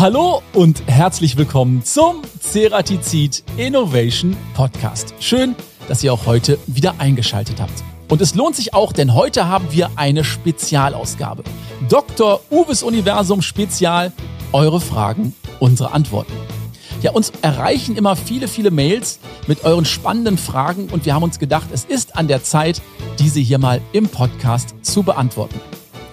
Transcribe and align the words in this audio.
Hallo 0.00 0.40
und 0.54 0.82
herzlich 0.86 1.36
willkommen 1.36 1.84
zum 1.84 2.22
Ceratizid 2.40 3.44
Innovation 3.58 4.34
Podcast. 4.54 5.12
Schön, 5.20 5.54
dass 5.88 6.02
ihr 6.02 6.10
auch 6.10 6.24
heute 6.24 6.58
wieder 6.66 6.94
eingeschaltet 6.96 7.60
habt. 7.60 7.84
Und 8.08 8.22
es 8.22 8.34
lohnt 8.34 8.56
sich 8.56 8.72
auch, 8.72 8.94
denn 8.94 9.12
heute 9.14 9.48
haben 9.48 9.70
wir 9.72 9.90
eine 9.96 10.24
Spezialausgabe. 10.24 11.44
Dr. 11.90 12.40
Uwes 12.48 12.82
Universum 12.82 13.42
Spezial. 13.42 14.10
Eure 14.52 14.80
Fragen, 14.80 15.34
unsere 15.58 15.92
Antworten. 15.92 16.32
Ja, 17.02 17.10
uns 17.10 17.30
erreichen 17.42 17.94
immer 17.94 18.16
viele, 18.16 18.48
viele 18.48 18.70
Mails 18.70 19.18
mit 19.48 19.64
euren 19.64 19.84
spannenden 19.84 20.38
Fragen 20.38 20.88
und 20.88 21.04
wir 21.04 21.12
haben 21.12 21.24
uns 21.24 21.38
gedacht, 21.38 21.66
es 21.74 21.84
ist 21.84 22.16
an 22.16 22.26
der 22.26 22.42
Zeit, 22.42 22.80
diese 23.18 23.40
hier 23.40 23.58
mal 23.58 23.82
im 23.92 24.08
Podcast 24.08 24.74
zu 24.80 25.02
beantworten. 25.02 25.60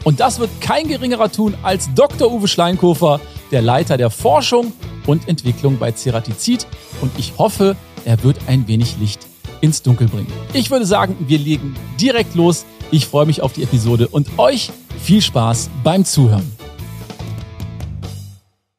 Und 0.04 0.20
das 0.20 0.40
wird 0.40 0.50
kein 0.60 0.90
geringerer 0.90 1.32
tun 1.32 1.56
als 1.64 1.90
Dr. 1.94 2.32
Uwe 2.32 2.50
Schleinkofer, 2.50 3.22
der 3.52 3.62
Leiter 3.62 3.98
der 3.98 4.10
Forschung 4.10 4.74
und 5.06 5.28
Entwicklung 5.28 5.78
bei 5.78 5.92
Ceratizid. 5.92 6.68
Und 7.02 7.12
ich 7.18 7.38
hoffe, 7.38 7.76
er 8.06 8.24
wird 8.24 8.38
ein 8.48 8.68
wenig 8.68 8.98
Licht 8.98 9.28
ins 9.62 9.82
Dunkel 9.82 10.08
bringen. 10.08 10.32
Ich 10.54 10.70
würde 10.72 10.86
sagen, 10.86 11.16
wir 11.28 11.40
legen 11.40 11.76
direkt 12.00 12.36
los. 12.36 12.66
Ich 12.92 13.06
freue 13.06 13.26
mich 13.26 13.42
auf 13.42 13.54
die 13.54 13.64
Episode 13.64 14.08
und 14.08 14.38
euch 14.38 14.72
viel 15.00 15.22
Spaß 15.22 15.70
beim 15.84 16.06
Zuhören. 16.06 16.52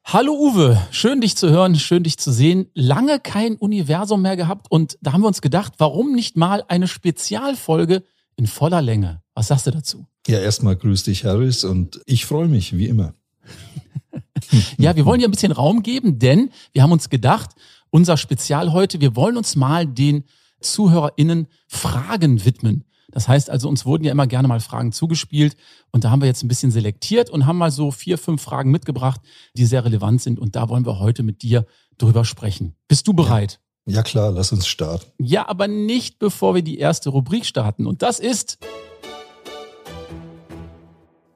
Hallo 0.05 0.33
Uwe, 0.33 0.81
schön 0.91 1.21
dich 1.21 1.37
zu 1.37 1.51
hören, 1.51 1.77
schön 1.77 2.03
dich 2.03 2.17
zu 2.17 2.33
sehen. 2.33 2.71
Lange 2.73 3.21
kein 3.21 3.57
Universum 3.57 4.23
mehr 4.23 4.37
gehabt 4.37 4.67
und 4.71 4.97
da 5.03 5.13
haben 5.13 5.21
wir 5.21 5.27
uns 5.27 5.43
gedacht, 5.43 5.75
warum 5.77 6.15
nicht 6.15 6.35
mal 6.35 6.65
eine 6.69 6.89
Spezialfolge 6.89 8.03
in 8.37 8.47
voller 8.47 8.81
Länge? 8.81 9.21
Was 9.35 9.49
sagst 9.49 9.67
du 9.67 9.71
dazu? 9.71 10.07
Ja, 10.27 10.39
erstmal 10.39 10.77
grüß 10.77 11.03
dich, 11.03 11.27
Harris, 11.27 11.65
und 11.65 12.01
ich 12.07 12.25
freue 12.25 12.49
mich, 12.49 12.77
wie 12.77 12.87
immer. 12.87 13.15
ja, 14.79 14.97
wir 14.97 15.05
wollen 15.05 15.21
dir 15.21 15.29
ein 15.29 15.33
bisschen 15.33 15.53
Raum 15.53 15.83
geben, 15.83 16.19
denn 16.19 16.51
wir 16.73 16.83
haben 16.83 16.93
uns 16.93 17.09
gedacht, 17.09 17.51
unser 17.91 18.17
Spezial 18.17 18.73
heute, 18.73 19.01
wir 19.01 19.17
wollen 19.17 19.37
uns 19.37 19.57
mal 19.57 19.87
den 19.87 20.25
ZuhörerInnen 20.61 21.49
Fragen 21.67 22.45
widmen. 22.45 22.85
Das 23.11 23.27
heißt 23.27 23.49
also, 23.49 23.69
uns 23.69 23.87
wurden 23.87 24.05
ja 24.05 24.13
immer 24.13 24.27
gerne 24.27 24.49
mal 24.49 24.61
Fragen 24.61 24.93
zugespielt 24.93 25.57
und 25.93 26.05
da 26.05 26.11
haben 26.11 26.21
wir 26.21 26.29
jetzt 26.29 26.43
ein 26.43 26.49
bisschen 26.49 26.71
selektiert 26.71 27.31
und 27.31 27.47
haben 27.47 27.57
mal 27.57 27.71
so 27.71 27.91
vier, 27.91 28.19
fünf 28.19 28.43
Fragen 28.43 28.71
mitgebracht, 28.71 29.21
die 29.55 29.65
sehr 29.65 29.85
relevant 29.85 30.21
sind 30.21 30.39
und 30.39 30.57
da 30.57 30.69
wollen 30.69 30.85
wir 30.85 30.99
heute 30.99 31.23
mit 31.23 31.43
dir 31.43 31.67
drüber 31.97 32.25
sprechen. 32.25 32.75
Bist 32.87 33.09
du 33.09 33.15
bereit? 33.15 33.61
Ja, 33.87 33.97
ja 33.97 34.03
klar, 34.03 34.31
lass 34.31 34.53
uns 34.53 34.67
starten. 34.67 35.11
Ja, 35.19 35.49
aber 35.49 35.69
nicht 35.69 36.19
bevor 36.19 36.55
wir 36.55 36.63
die 36.63 36.79
erste 36.79 37.09
Rubrik 37.09 37.47
starten 37.47 37.87
und 37.87 38.03
das 38.03 38.21
ist 38.21 38.59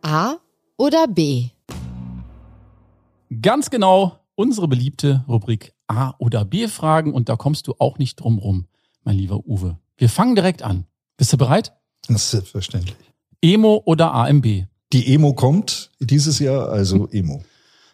A 0.02 0.36
oder 0.76 1.06
B? 1.08 1.48
Ganz 3.40 3.70
genau, 3.70 4.18
unsere 4.34 4.68
beliebte 4.68 5.24
Rubrik 5.28 5.72
A 5.86 6.14
oder 6.18 6.44
B 6.44 6.68
Fragen 6.68 7.14
und 7.14 7.28
da 7.28 7.36
kommst 7.36 7.66
du 7.66 7.74
auch 7.78 7.98
nicht 7.98 8.16
drum 8.16 8.38
rum, 8.38 8.66
mein 9.04 9.16
lieber 9.16 9.46
Uwe. 9.46 9.78
Wir 9.96 10.08
fangen 10.08 10.34
direkt 10.34 10.62
an. 10.62 10.86
Bist 11.16 11.32
du 11.32 11.36
bereit? 11.36 11.72
Das 12.08 12.24
ist 12.24 12.30
selbstverständlich. 12.32 12.96
Emo 13.40 13.80
oder 13.84 14.12
AMB? 14.12 14.66
Die 14.92 15.14
Emo 15.14 15.32
kommt 15.32 15.90
dieses 16.00 16.40
Jahr, 16.40 16.68
also 16.68 17.08
Emo. 17.08 17.42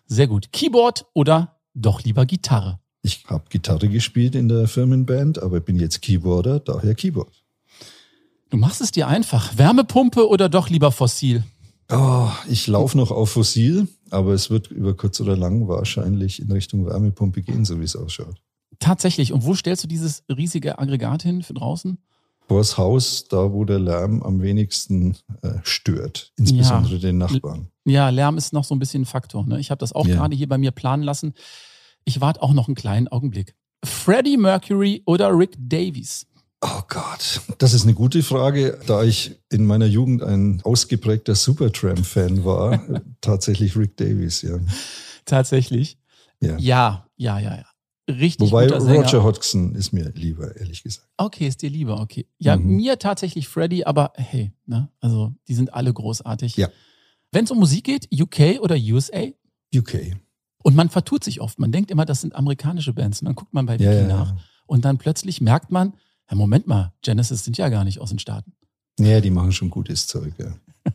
Sehr 0.07 0.27
gut. 0.27 0.51
Keyboard 0.53 1.07
oder 1.15 1.61
doch 1.75 2.03
lieber 2.03 2.27
Gitarre? 2.27 2.81
Ich 3.03 3.25
habe 3.29 3.45
Gitarre 3.49 3.89
gespielt 3.89 4.35
in 4.35 4.49
der 4.49 4.67
Firmenband, 4.67 5.41
aber 5.41 5.61
bin 5.61 5.79
jetzt 5.79 6.03
Keyboarder, 6.03 6.61
daher 6.61 6.95
Keyboard. 6.95 7.45
Du 8.51 8.57
machst 8.57 8.81
es 8.81 8.91
dir 8.91 9.07
einfach. 9.07 9.57
Wärmepumpe 9.57 10.27
oder 10.27 10.49
doch 10.49 10.71
lieber 10.71 10.91
fossil? 10.91 11.45
Oh, 11.91 12.29
ich 12.49 12.67
laufe 12.67 12.99
noch 12.99 13.11
auf 13.11 13.31
Fossil, 13.31 13.89
aber 14.11 14.33
es 14.33 14.51
wird 14.51 14.71
über 14.71 14.97
kurz 14.97 15.21
oder 15.21 15.37
lang 15.37 15.69
wahrscheinlich 15.69 16.41
in 16.41 16.51
Richtung 16.51 16.87
Wärmepumpe 16.87 17.43
gehen, 17.43 17.65
so 17.65 17.81
wie 17.81 17.85
es 17.85 17.97
ausschaut. 17.97 18.37
Tatsächlich. 18.79 19.33
Und 19.33 19.45
wo 19.45 19.55
stellst 19.55 19.85
du 19.85 19.89
dieses 19.89 20.25
riesige 20.29 20.79
Aggregat 20.79 21.23
hin 21.23 21.43
für 21.43 21.55
draußen? 21.55 21.99
Vors 22.49 22.79
Haus, 22.79 23.25
da 23.29 23.53
wo 23.53 23.65
der 23.65 23.79
Lärm 23.79 24.23
am 24.23 24.41
wenigsten 24.41 25.17
äh, 25.43 25.59
stört, 25.65 26.33
insbesondere 26.37 26.95
ja. 26.95 26.99
den 26.99 27.19
Nachbarn. 27.19 27.69
Ja, 27.85 28.09
Lärm 28.09 28.39
ist 28.39 28.55
noch 28.55 28.65
so 28.65 28.75
ein 28.75 28.79
bisschen 28.79 29.03
ein 29.03 29.07
Faktor. 29.07 29.47
Ne? 29.47 29.61
Ich 29.61 29.71
habe 29.71 29.79
das 29.79 29.93
auch 29.93 30.07
ja. 30.07 30.17
gerade 30.17 30.35
hier 30.35 30.49
bei 30.49 30.57
mir 30.57 30.71
planen 30.71 31.03
lassen. 31.03 31.35
Ich 32.05 32.23
warte 32.23 32.43
auch 32.43 32.55
noch 32.55 32.67
einen 32.67 32.75
kleinen 32.75 33.09
Augenblick. 33.09 33.55
Freddie 33.85 34.39
Mercury 34.39 35.03
oder 35.05 35.37
Rick 35.37 35.57
Davies? 35.59 36.27
Oh 36.61 36.83
Gott, 36.89 37.41
das 37.59 37.73
ist 37.73 37.85
eine 37.85 37.95
gute 37.95 38.23
Frage. 38.23 38.81
Da 38.87 39.05
ich 39.05 39.39
in 39.49 39.65
meiner 39.65 39.87
Jugend 39.87 40.23
ein 40.25 40.61
ausgeprägter 40.65 41.37
Supertramp-Fan 41.37 42.45
war, 42.45 42.83
tatsächlich 43.21 43.77
Rick 43.77 43.97
Davies, 43.97 44.43
ja. 44.43 44.59
Tatsächlich? 45.25 45.99
Ja. 46.41 46.57
Ja, 46.59 47.07
ja, 47.17 47.39
ja, 47.39 47.57
ja. 47.59 47.65
Richtig 48.13 48.51
Wobei 48.51 48.67
Roger. 48.69 49.23
Hodgson 49.23 49.75
ist 49.75 49.93
mir 49.93 50.11
lieber, 50.15 50.57
ehrlich 50.57 50.83
gesagt. 50.83 51.07
Okay, 51.19 51.47
ist 51.47 51.61
dir 51.63 51.71
lieber, 51.71 52.01
okay. 52.01 52.27
Ja, 52.39 52.57
Mhm. 52.57 52.77
mir 52.77 52.99
tatsächlich 52.99 53.47
Freddie, 53.47 53.87
aber 53.87 54.13
hey, 54.17 54.53
ne? 54.67 54.89
Also, 55.01 55.35
die 55.47 55.55
sind 55.55 55.75
alle 55.75 55.93
großartig. 55.93 56.57
Ja. 56.57 56.69
Wenn 57.31 57.45
es 57.45 57.51
um 57.51 57.59
Musik 57.59 57.85
geht, 57.85 58.09
UK 58.13 58.61
oder 58.61 58.75
USA? 58.77 59.27
UK. 59.77 60.17
Und 60.65 60.75
man 60.75 60.89
vertut 60.89 61.23
sich 61.23 61.41
oft. 61.41 61.59
Man 61.59 61.71
denkt 61.71 61.91
immer, 61.91 62.07
das 62.07 62.23
sind 62.23 62.35
amerikanische 62.35 62.95
Bands. 62.95 63.21
Und 63.21 63.27
dann 63.27 63.35
guckt 63.35 63.53
man 63.53 63.67
bei 63.67 63.75
Wiki 63.75 63.85
Ja, 63.85 63.93
ja, 63.93 64.07
nach. 64.07 64.35
Und 64.67 64.85
dann 64.87 64.97
plötzlich 64.99 65.41
merkt 65.43 65.71
man, 65.71 65.93
ja, 66.31 66.37
Moment 66.37 66.67
mal, 66.67 66.93
Genesis 67.03 67.45
sind 67.45 67.57
ja 67.59 67.69
gar 67.69 67.85
nicht 67.85 68.01
aus 68.01 68.11
den 68.11 68.19
Staaten. 68.19 68.53
Ja, 68.99 69.21
die 69.21 69.31
machen 69.31 69.53
schon 69.53 69.71
gutes 69.71 70.07
Zeug, 70.07 70.35
ja. 70.39 70.55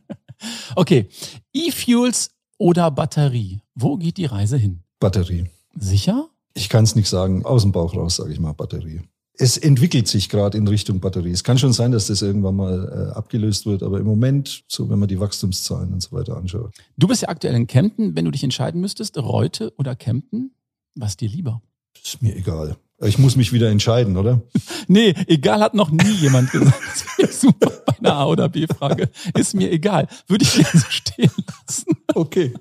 Okay, 0.75 1.07
E-Fuels 1.53 2.31
oder 2.57 2.91
Batterie? 2.91 3.61
Wo 3.75 3.95
geht 3.97 4.17
die 4.17 4.25
Reise 4.25 4.57
hin? 4.57 4.83
Batterie. 4.99 5.45
Sicher? 5.75 6.27
Ich 6.53 6.67
kann 6.69 6.83
es 6.83 6.95
nicht 6.95 7.07
sagen, 7.07 7.45
aus 7.45 7.61
dem 7.61 7.71
Bauch 7.71 7.95
raus, 7.95 8.17
sage 8.17 8.33
ich 8.33 8.39
mal, 8.39 8.51
Batterie. 8.51 9.01
Es 9.35 9.57
entwickelt 9.57 10.07
sich 10.07 10.29
gerade 10.29 10.57
in 10.57 10.67
Richtung 10.67 10.99
Batterie. 10.99 11.31
Es 11.31 11.43
kann 11.43 11.57
schon 11.57 11.73
sein, 11.73 11.91
dass 11.91 12.07
das 12.07 12.21
irgendwann 12.21 12.55
mal 12.55 13.09
äh, 13.11 13.17
abgelöst 13.17 13.65
wird, 13.65 13.81
aber 13.81 13.99
im 13.99 14.05
Moment, 14.05 14.63
so 14.67 14.89
wenn 14.89 14.99
man 14.99 15.07
die 15.07 15.19
Wachstumszahlen 15.19 15.91
und 15.93 16.01
so 16.03 16.11
weiter 16.11 16.37
anschaut, 16.37 16.75
Du 16.97 17.07
bist 17.07 17.23
ja 17.23 17.29
aktuell 17.29 17.55
in 17.55 17.65
Kempten. 17.65 18.15
Wenn 18.15 18.25
du 18.25 18.31
dich 18.31 18.43
entscheiden 18.43 18.81
müsstest, 18.81 19.17
Reute 19.17 19.73
oder 19.77 19.95
Kempten, 19.95 20.53
was 20.95 21.17
dir 21.17 21.29
lieber? 21.29 21.61
ist 22.03 22.21
mir 22.21 22.35
egal. 22.35 22.75
Ich 23.01 23.17
muss 23.17 23.35
mich 23.35 23.51
wieder 23.51 23.69
entscheiden, 23.69 24.17
oder? 24.17 24.41
Nee, 24.87 25.13
egal 25.27 25.61
hat 25.61 25.73
noch 25.73 25.91
nie 25.91 26.11
jemand 26.11 26.51
gesagt. 26.51 26.73
Das 27.17 27.29
ich 27.29 27.35
super 27.37 27.71
bei 27.85 27.97
einer 27.99 28.15
A- 28.15 28.25
oder 28.25 28.49
B-Frage. 28.49 29.09
Ist 29.37 29.53
mir 29.55 29.71
egal. 29.71 30.07
Würde 30.27 30.43
ich 30.43 30.51
so 30.51 30.79
stehen 30.89 31.31
lassen. 31.67 31.93
Okay. 32.13 32.53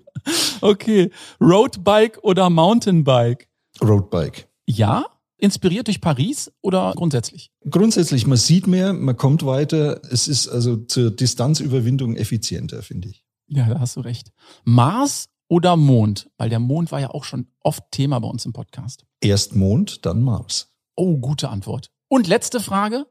Okay. 0.60 1.10
Roadbike 1.40 2.18
oder 2.22 2.48
Mountainbike? 2.48 3.48
Roadbike. 3.82 4.48
Ja? 4.66 5.04
Inspiriert 5.38 5.88
durch 5.88 6.00
Paris 6.00 6.52
oder 6.60 6.92
grundsätzlich? 6.94 7.50
Grundsätzlich, 7.68 8.28
man 8.28 8.38
sieht 8.38 8.68
mehr, 8.68 8.92
man 8.92 9.16
kommt 9.16 9.44
weiter. 9.44 10.00
Es 10.12 10.28
ist 10.28 10.48
also 10.48 10.76
zur 10.76 11.10
Distanzüberwindung 11.10 12.14
effizienter, 12.14 12.82
finde 12.84 13.08
ich. 13.08 13.24
Ja, 13.48 13.68
da 13.68 13.80
hast 13.80 13.96
du 13.96 14.00
recht. 14.00 14.30
Mars 14.64 15.28
oder 15.52 15.76
Mond? 15.76 16.30
Weil 16.38 16.48
der 16.48 16.60
Mond 16.60 16.92
war 16.92 17.00
ja 17.00 17.10
auch 17.10 17.24
schon 17.24 17.46
oft 17.60 17.84
Thema 17.90 18.18
bei 18.20 18.26
uns 18.26 18.46
im 18.46 18.54
Podcast. 18.54 19.04
Erst 19.20 19.54
Mond, 19.54 20.06
dann 20.06 20.22
Mars. 20.22 20.72
Oh, 20.96 21.18
gute 21.18 21.50
Antwort. 21.50 21.90
Und 22.08 22.26
letzte 22.26 22.58
Frage. 22.58 23.06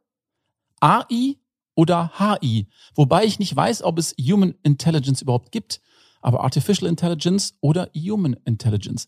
AI 0.79 1.35
oder 1.75 2.11
HI? 2.17 2.67
Wobei 2.95 3.25
ich 3.25 3.37
nicht 3.37 3.55
weiß, 3.55 3.83
ob 3.83 3.99
es 3.99 4.15
Human 4.19 4.55
Intelligence 4.63 5.21
überhaupt 5.21 5.51
gibt, 5.51 5.81
aber 6.19 6.43
Artificial 6.43 6.89
Intelligence 6.89 7.53
oder 7.61 7.91
Human 7.95 8.35
Intelligence. 8.45 9.07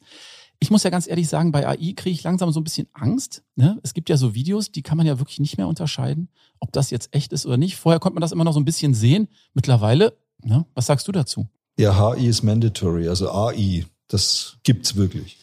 Ich 0.59 0.69
muss 0.69 0.83
ja 0.83 0.91
ganz 0.91 1.07
ehrlich 1.07 1.27
sagen, 1.27 1.51
bei 1.51 1.67
AI 1.67 1.93
kriege 1.93 2.11
ich 2.11 2.21
langsam 2.21 2.51
so 2.51 2.59
ein 2.59 2.63
bisschen 2.63 2.87
Angst. 2.93 3.43
Ne? 3.55 3.79
Es 3.81 3.95
gibt 3.95 4.09
ja 4.09 4.17
so 4.17 4.35
Videos, 4.35 4.71
die 4.71 4.83
kann 4.83 4.95
man 4.95 5.07
ja 5.07 5.17
wirklich 5.17 5.39
nicht 5.39 5.57
mehr 5.57 5.67
unterscheiden, 5.67 6.29
ob 6.59 6.71
das 6.71 6.91
jetzt 6.91 7.09
echt 7.15 7.33
ist 7.33 7.47
oder 7.47 7.57
nicht. 7.57 7.77
Vorher 7.77 7.99
konnte 7.99 8.13
man 8.13 8.21
das 8.21 8.31
immer 8.31 8.43
noch 8.43 8.53
so 8.53 8.59
ein 8.59 8.65
bisschen 8.65 8.93
sehen. 8.93 9.27
Mittlerweile, 9.55 10.19
ne? 10.43 10.67
was 10.75 10.85
sagst 10.85 11.07
du 11.07 11.11
dazu? 11.11 11.47
Ja, 11.77 12.15
HI 12.15 12.27
ist 12.27 12.43
mandatory, 12.43 13.07
also 13.07 13.31
AI, 13.31 13.85
das 14.07 14.57
gibt's 14.63 14.95
wirklich. 14.95 15.37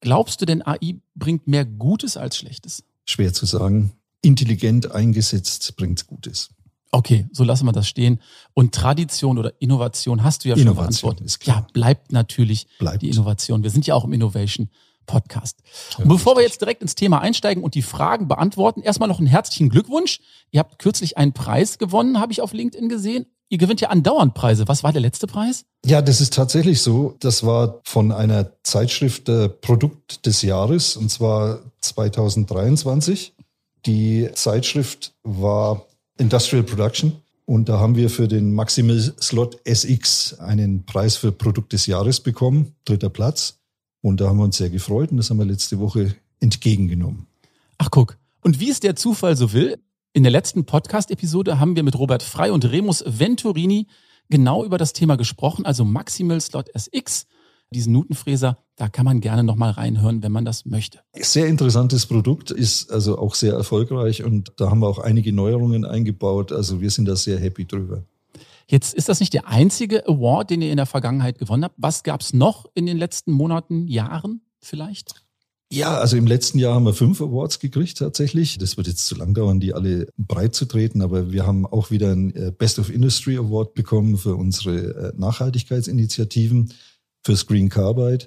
Glaubst 0.00 0.40
du 0.40 0.46
denn, 0.46 0.62
AI 0.62 0.96
bringt 1.14 1.46
mehr 1.46 1.64
Gutes 1.64 2.16
als 2.16 2.36
Schlechtes? 2.36 2.82
Schwer 3.04 3.32
zu 3.32 3.46
sagen. 3.46 3.92
Intelligent 4.22 4.92
eingesetzt 4.92 5.76
bringt's 5.76 6.06
Gutes. 6.06 6.50
Okay, 6.90 7.26
so 7.32 7.42
lassen 7.44 7.64
wir 7.64 7.72
das 7.72 7.88
stehen. 7.88 8.20
Und 8.52 8.74
Tradition 8.74 9.38
oder 9.38 9.52
Innovation 9.60 10.22
hast 10.22 10.44
du 10.44 10.48
ja 10.50 10.56
schon 10.56 10.62
Innovation 10.62 11.10
beantwortet. 11.10 11.26
ist 11.26 11.40
klar. 11.40 11.60
Ja, 11.60 11.66
bleibt 11.72 12.12
natürlich 12.12 12.66
Bleibt. 12.78 13.02
die 13.02 13.08
Innovation. 13.10 13.62
Wir 13.62 13.70
sind 13.70 13.86
ja 13.86 13.94
auch 13.94 14.04
im 14.04 14.12
Innovation 14.12 14.68
Podcast. 15.06 15.58
Ja, 15.96 16.04
und 16.04 16.08
bevor 16.08 16.34
wir 16.34 16.40
richtig. 16.40 16.52
jetzt 16.52 16.60
direkt 16.60 16.82
ins 16.82 16.94
Thema 16.94 17.20
einsteigen 17.20 17.64
und 17.64 17.74
die 17.74 17.82
Fragen 17.82 18.28
beantworten, 18.28 18.82
erstmal 18.82 19.08
noch 19.08 19.18
einen 19.18 19.26
herzlichen 19.26 19.68
Glückwunsch. 19.68 20.20
Ihr 20.50 20.60
habt 20.60 20.78
kürzlich 20.78 21.16
einen 21.16 21.32
Preis 21.32 21.78
gewonnen, 21.78 22.20
habe 22.20 22.32
ich 22.32 22.40
auf 22.40 22.52
LinkedIn 22.52 22.88
gesehen. 22.88 23.26
Ihr 23.52 23.58
gewinnt 23.58 23.82
ja 23.82 23.90
andauernd 23.90 24.32
Preise. 24.32 24.66
Was 24.66 24.82
war 24.82 24.94
der 24.94 25.02
letzte 25.02 25.26
Preis? 25.26 25.66
Ja, 25.84 26.00
das 26.00 26.22
ist 26.22 26.32
tatsächlich 26.32 26.80
so. 26.80 27.16
Das 27.20 27.44
war 27.44 27.82
von 27.84 28.10
einer 28.10 28.50
Zeitschrift 28.62 29.28
äh, 29.28 29.50
Produkt 29.50 30.24
des 30.24 30.40
Jahres 30.40 30.96
und 30.96 31.10
zwar 31.10 31.58
2023. 31.82 33.34
Die 33.84 34.30
Zeitschrift 34.32 35.12
war 35.22 35.84
Industrial 36.16 36.64
Production 36.64 37.12
und 37.44 37.68
da 37.68 37.78
haben 37.78 37.94
wir 37.94 38.08
für 38.08 38.26
den 38.26 38.54
Maximal 38.54 38.98
Slot 39.20 39.58
SX 39.68 40.38
einen 40.40 40.86
Preis 40.86 41.16
für 41.16 41.30
Produkt 41.30 41.74
des 41.74 41.84
Jahres 41.84 42.20
bekommen, 42.20 42.74
dritter 42.86 43.10
Platz. 43.10 43.58
Und 44.00 44.22
da 44.22 44.28
haben 44.28 44.38
wir 44.38 44.44
uns 44.44 44.56
sehr 44.56 44.70
gefreut 44.70 45.10
und 45.10 45.18
das 45.18 45.28
haben 45.28 45.36
wir 45.36 45.44
letzte 45.44 45.78
Woche 45.78 46.14
entgegengenommen. 46.40 47.26
Ach 47.76 47.90
guck. 47.90 48.16
Und 48.40 48.60
wie 48.60 48.70
es 48.70 48.80
der 48.80 48.96
Zufall 48.96 49.36
so 49.36 49.52
will, 49.52 49.78
in 50.14 50.24
der 50.24 50.32
letzten 50.32 50.66
Podcast-Episode 50.66 51.58
haben 51.58 51.74
wir 51.74 51.82
mit 51.82 51.98
Robert 51.98 52.22
Frei 52.22 52.52
und 52.52 52.70
Remus 52.70 53.02
Venturini 53.06 53.86
genau 54.28 54.64
über 54.64 54.76
das 54.76 54.92
Thema 54.92 55.16
gesprochen, 55.16 55.64
also 55.64 55.86
Maximal 55.86 56.40
Slot 56.40 56.68
SX, 56.74 57.26
diesen 57.70 57.94
Nutenfräser. 57.94 58.58
Da 58.76 58.88
kann 58.88 59.06
man 59.06 59.22
gerne 59.22 59.42
nochmal 59.42 59.70
reinhören, 59.70 60.22
wenn 60.22 60.32
man 60.32 60.44
das 60.44 60.66
möchte. 60.66 61.00
Sehr 61.14 61.46
interessantes 61.46 62.04
Produkt, 62.04 62.50
ist 62.50 62.92
also 62.92 63.16
auch 63.18 63.34
sehr 63.34 63.54
erfolgreich 63.54 64.22
und 64.22 64.52
da 64.58 64.70
haben 64.70 64.80
wir 64.80 64.88
auch 64.88 64.98
einige 64.98 65.32
Neuerungen 65.32 65.86
eingebaut. 65.86 66.52
Also 66.52 66.82
wir 66.82 66.90
sind 66.90 67.06
da 67.06 67.16
sehr 67.16 67.38
happy 67.38 67.66
drüber. 67.66 68.04
Jetzt 68.66 68.94
ist 68.94 69.08
das 69.08 69.20
nicht 69.20 69.32
der 69.32 69.48
einzige 69.48 70.06
Award, 70.06 70.50
den 70.50 70.60
ihr 70.60 70.70
in 70.70 70.76
der 70.76 70.86
Vergangenheit 70.86 71.38
gewonnen 71.38 71.64
habt. 71.64 71.76
Was 71.78 72.02
gab 72.02 72.20
es 72.20 72.34
noch 72.34 72.66
in 72.74 72.84
den 72.84 72.98
letzten 72.98 73.32
Monaten, 73.32 73.88
Jahren 73.88 74.42
vielleicht? 74.60 75.22
Ja, 75.72 75.96
also 75.96 76.18
im 76.18 76.26
letzten 76.26 76.58
Jahr 76.58 76.74
haben 76.74 76.84
wir 76.84 76.92
fünf 76.92 77.22
Awards 77.22 77.58
gekriegt 77.58 77.96
tatsächlich. 77.96 78.58
Das 78.58 78.76
wird 78.76 78.88
jetzt 78.88 79.06
zu 79.06 79.14
lang 79.14 79.32
dauern, 79.32 79.58
die 79.58 79.72
alle 79.72 80.06
breit 80.18 80.54
zu 80.54 80.66
treten, 80.66 81.00
aber 81.00 81.32
wir 81.32 81.46
haben 81.46 81.64
auch 81.64 81.90
wieder 81.90 82.12
einen 82.12 82.30
äh, 82.36 82.52
Best 82.52 82.78
of 82.78 82.90
Industry 82.90 83.38
Award 83.38 83.72
bekommen 83.72 84.18
für 84.18 84.36
unsere 84.36 84.76
äh, 84.76 85.12
Nachhaltigkeitsinitiativen, 85.16 86.74
fürs 87.24 87.46
Green 87.46 87.70
Carbide. 87.70 88.26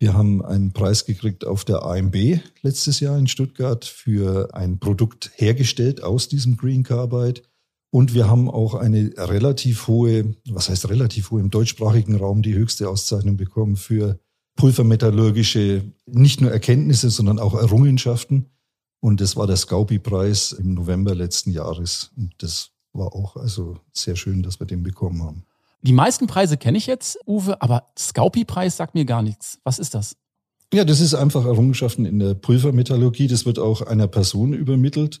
Wir 0.00 0.12
haben 0.12 0.44
einen 0.44 0.74
Preis 0.74 1.06
gekriegt 1.06 1.46
auf 1.46 1.64
der 1.64 1.82
AMB 1.82 2.14
letztes 2.60 3.00
Jahr 3.00 3.16
in 3.16 3.26
Stuttgart 3.26 3.86
für 3.86 4.54
ein 4.54 4.78
Produkt 4.78 5.30
hergestellt 5.36 6.02
aus 6.02 6.28
diesem 6.28 6.58
Green 6.58 6.82
Carbide. 6.82 7.40
Und 7.90 8.12
wir 8.12 8.28
haben 8.28 8.50
auch 8.50 8.74
eine 8.74 9.14
relativ 9.16 9.86
hohe, 9.86 10.34
was 10.46 10.68
heißt 10.68 10.90
relativ 10.90 11.30
hohe, 11.30 11.40
im 11.40 11.48
deutschsprachigen 11.48 12.16
Raum 12.16 12.42
die 12.42 12.54
höchste 12.54 12.90
Auszeichnung 12.90 13.38
bekommen 13.38 13.76
für 13.76 14.20
pulvermetallurgische, 14.62 15.82
nicht 16.06 16.40
nur 16.40 16.52
Erkenntnisse, 16.52 17.10
sondern 17.10 17.40
auch 17.40 17.54
Errungenschaften. 17.54 18.46
Und 19.00 19.20
das 19.20 19.34
war 19.34 19.48
der 19.48 19.56
Scaupi-Preis 19.56 20.52
im 20.52 20.74
November 20.74 21.16
letzten 21.16 21.50
Jahres. 21.50 22.12
Und 22.16 22.32
das 22.38 22.70
war 22.92 23.12
auch 23.12 23.34
also 23.34 23.78
sehr 23.92 24.14
schön, 24.14 24.44
dass 24.44 24.60
wir 24.60 24.68
den 24.68 24.84
bekommen 24.84 25.24
haben. 25.24 25.42
Die 25.80 25.92
meisten 25.92 26.28
Preise 26.28 26.58
kenne 26.58 26.78
ich 26.78 26.86
jetzt, 26.86 27.18
Uwe, 27.26 27.60
aber 27.60 27.88
Scaupi-Preis 27.98 28.76
sagt 28.76 28.94
mir 28.94 29.04
gar 29.04 29.22
nichts. 29.22 29.58
Was 29.64 29.80
ist 29.80 29.96
das? 29.96 30.14
Ja, 30.72 30.84
das 30.84 31.00
ist 31.00 31.14
einfach 31.14 31.44
Errungenschaften 31.44 32.04
in 32.04 32.20
der 32.20 32.34
Pulvermetallurgie. 32.34 33.26
Das 33.26 33.44
wird 33.44 33.58
auch 33.58 33.82
einer 33.82 34.06
Person 34.06 34.52
übermittelt. 34.52 35.20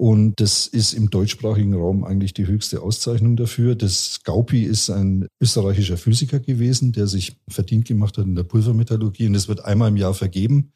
Und 0.00 0.40
das 0.40 0.66
ist 0.66 0.94
im 0.94 1.10
deutschsprachigen 1.10 1.74
Raum 1.74 2.04
eigentlich 2.04 2.32
die 2.32 2.46
höchste 2.46 2.80
Auszeichnung 2.80 3.36
dafür. 3.36 3.74
Das 3.74 4.20
Gaupi 4.24 4.62
ist 4.62 4.88
ein 4.88 5.26
österreichischer 5.42 5.98
Physiker 5.98 6.40
gewesen, 6.40 6.92
der 6.92 7.06
sich 7.06 7.36
verdient 7.50 7.86
gemacht 7.86 8.16
hat 8.16 8.24
in 8.24 8.34
der 8.34 8.44
Pulvermetallurgie. 8.44 9.26
Und 9.26 9.34
das 9.34 9.46
wird 9.46 9.62
einmal 9.62 9.90
im 9.90 9.98
Jahr 9.98 10.14
vergeben. 10.14 10.72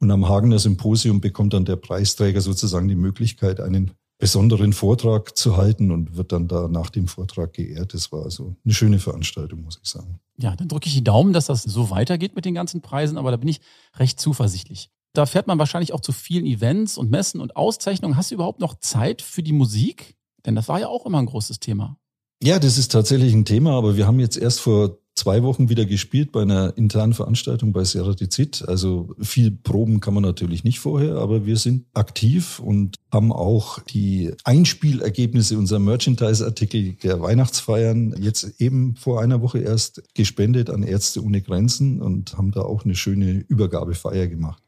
Und 0.00 0.10
am 0.10 0.28
Hagener 0.28 0.58
Symposium 0.58 1.22
bekommt 1.22 1.54
dann 1.54 1.64
der 1.64 1.76
Preisträger 1.76 2.42
sozusagen 2.42 2.88
die 2.88 2.94
Möglichkeit, 2.94 3.58
einen 3.58 3.92
besonderen 4.18 4.74
Vortrag 4.74 5.34
zu 5.34 5.56
halten 5.56 5.90
und 5.90 6.18
wird 6.18 6.32
dann 6.32 6.46
da 6.46 6.68
nach 6.68 6.90
dem 6.90 7.08
Vortrag 7.08 7.54
geehrt. 7.54 7.94
Das 7.94 8.12
war 8.12 8.24
also 8.24 8.54
eine 8.66 8.74
schöne 8.74 8.98
Veranstaltung, 8.98 9.62
muss 9.62 9.80
ich 9.82 9.88
sagen. 9.88 10.20
Ja, 10.36 10.54
dann 10.54 10.68
drücke 10.68 10.88
ich 10.88 10.94
die 10.94 11.04
Daumen, 11.04 11.32
dass 11.32 11.46
das 11.46 11.62
so 11.62 11.88
weitergeht 11.88 12.36
mit 12.36 12.44
den 12.44 12.52
ganzen 12.52 12.82
Preisen, 12.82 13.16
aber 13.16 13.30
da 13.30 13.38
bin 13.38 13.48
ich 13.48 13.62
recht 13.96 14.20
zuversichtlich. 14.20 14.90
Da 15.14 15.26
fährt 15.26 15.46
man 15.46 15.58
wahrscheinlich 15.58 15.92
auch 15.92 16.00
zu 16.00 16.12
vielen 16.12 16.46
Events 16.46 16.98
und 16.98 17.10
Messen 17.10 17.40
und 17.40 17.56
Auszeichnungen. 17.56 18.16
Hast 18.16 18.30
du 18.30 18.34
überhaupt 18.34 18.60
noch 18.60 18.78
Zeit 18.78 19.22
für 19.22 19.42
die 19.42 19.52
Musik? 19.52 20.16
Denn 20.46 20.54
das 20.54 20.68
war 20.68 20.80
ja 20.80 20.88
auch 20.88 21.06
immer 21.06 21.18
ein 21.18 21.26
großes 21.26 21.60
Thema. 21.60 21.98
Ja, 22.42 22.58
das 22.58 22.78
ist 22.78 22.92
tatsächlich 22.92 23.34
ein 23.34 23.44
Thema, 23.44 23.72
aber 23.72 23.96
wir 23.96 24.06
haben 24.06 24.20
jetzt 24.20 24.36
erst 24.36 24.60
vor 24.60 24.98
zwei 25.18 25.42
Wochen 25.42 25.68
wieder 25.68 25.84
gespielt 25.84 26.30
bei 26.30 26.42
einer 26.42 26.76
internen 26.76 27.12
Veranstaltung 27.12 27.72
bei 27.72 27.82
Seratizid. 27.82 28.64
Also 28.68 29.14
viel 29.20 29.50
Proben 29.50 29.98
kann 29.98 30.14
man 30.14 30.22
natürlich 30.22 30.62
nicht 30.62 30.78
vorher, 30.78 31.16
aber 31.16 31.44
wir 31.44 31.56
sind 31.56 31.86
aktiv 31.92 32.60
und 32.60 32.96
haben 33.12 33.32
auch 33.32 33.80
die 33.80 34.32
Einspielergebnisse 34.44 35.58
unserer 35.58 35.80
Merchandise-Artikel 35.80 36.92
der 37.02 37.20
Weihnachtsfeiern 37.20 38.14
jetzt 38.20 38.60
eben 38.60 38.94
vor 38.94 39.20
einer 39.20 39.42
Woche 39.42 39.58
erst 39.58 40.02
gespendet 40.14 40.70
an 40.70 40.84
Ärzte 40.84 41.24
ohne 41.24 41.42
Grenzen 41.42 42.00
und 42.00 42.38
haben 42.38 42.52
da 42.52 42.60
auch 42.60 42.84
eine 42.84 42.94
schöne 42.94 43.44
Übergabefeier 43.48 44.28
gemacht. 44.28 44.62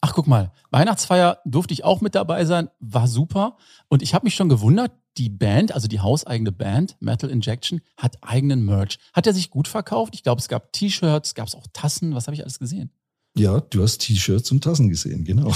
Ach, 0.00 0.12
guck 0.14 0.26
mal, 0.26 0.52
Weihnachtsfeier 0.70 1.38
durfte 1.44 1.74
ich 1.74 1.84
auch 1.84 2.00
mit 2.00 2.14
dabei 2.14 2.44
sein, 2.44 2.68
war 2.78 3.08
super. 3.08 3.56
Und 3.88 4.02
ich 4.02 4.14
habe 4.14 4.26
mich 4.26 4.34
schon 4.34 4.48
gewundert, 4.48 4.92
die 5.16 5.28
Band, 5.28 5.72
also 5.72 5.88
die 5.88 6.00
hauseigene 6.00 6.52
Band, 6.52 6.96
Metal 7.00 7.28
Injection, 7.28 7.80
hat 7.96 8.16
eigenen 8.22 8.64
Merch. 8.64 8.98
Hat 9.12 9.26
er 9.26 9.34
sich 9.34 9.50
gut 9.50 9.66
verkauft? 9.66 10.14
Ich 10.14 10.22
glaube, 10.22 10.40
es 10.40 10.48
gab 10.48 10.72
T-Shirts, 10.72 11.34
gab 11.34 11.48
es 11.48 11.54
auch 11.54 11.66
Tassen, 11.72 12.14
was 12.14 12.26
habe 12.26 12.34
ich 12.34 12.42
alles 12.42 12.58
gesehen? 12.58 12.92
Ja, 13.36 13.60
du 13.60 13.82
hast 13.82 13.98
T-Shirts 13.98 14.50
und 14.52 14.64
Tassen 14.64 14.88
gesehen, 14.88 15.24
genau. 15.24 15.52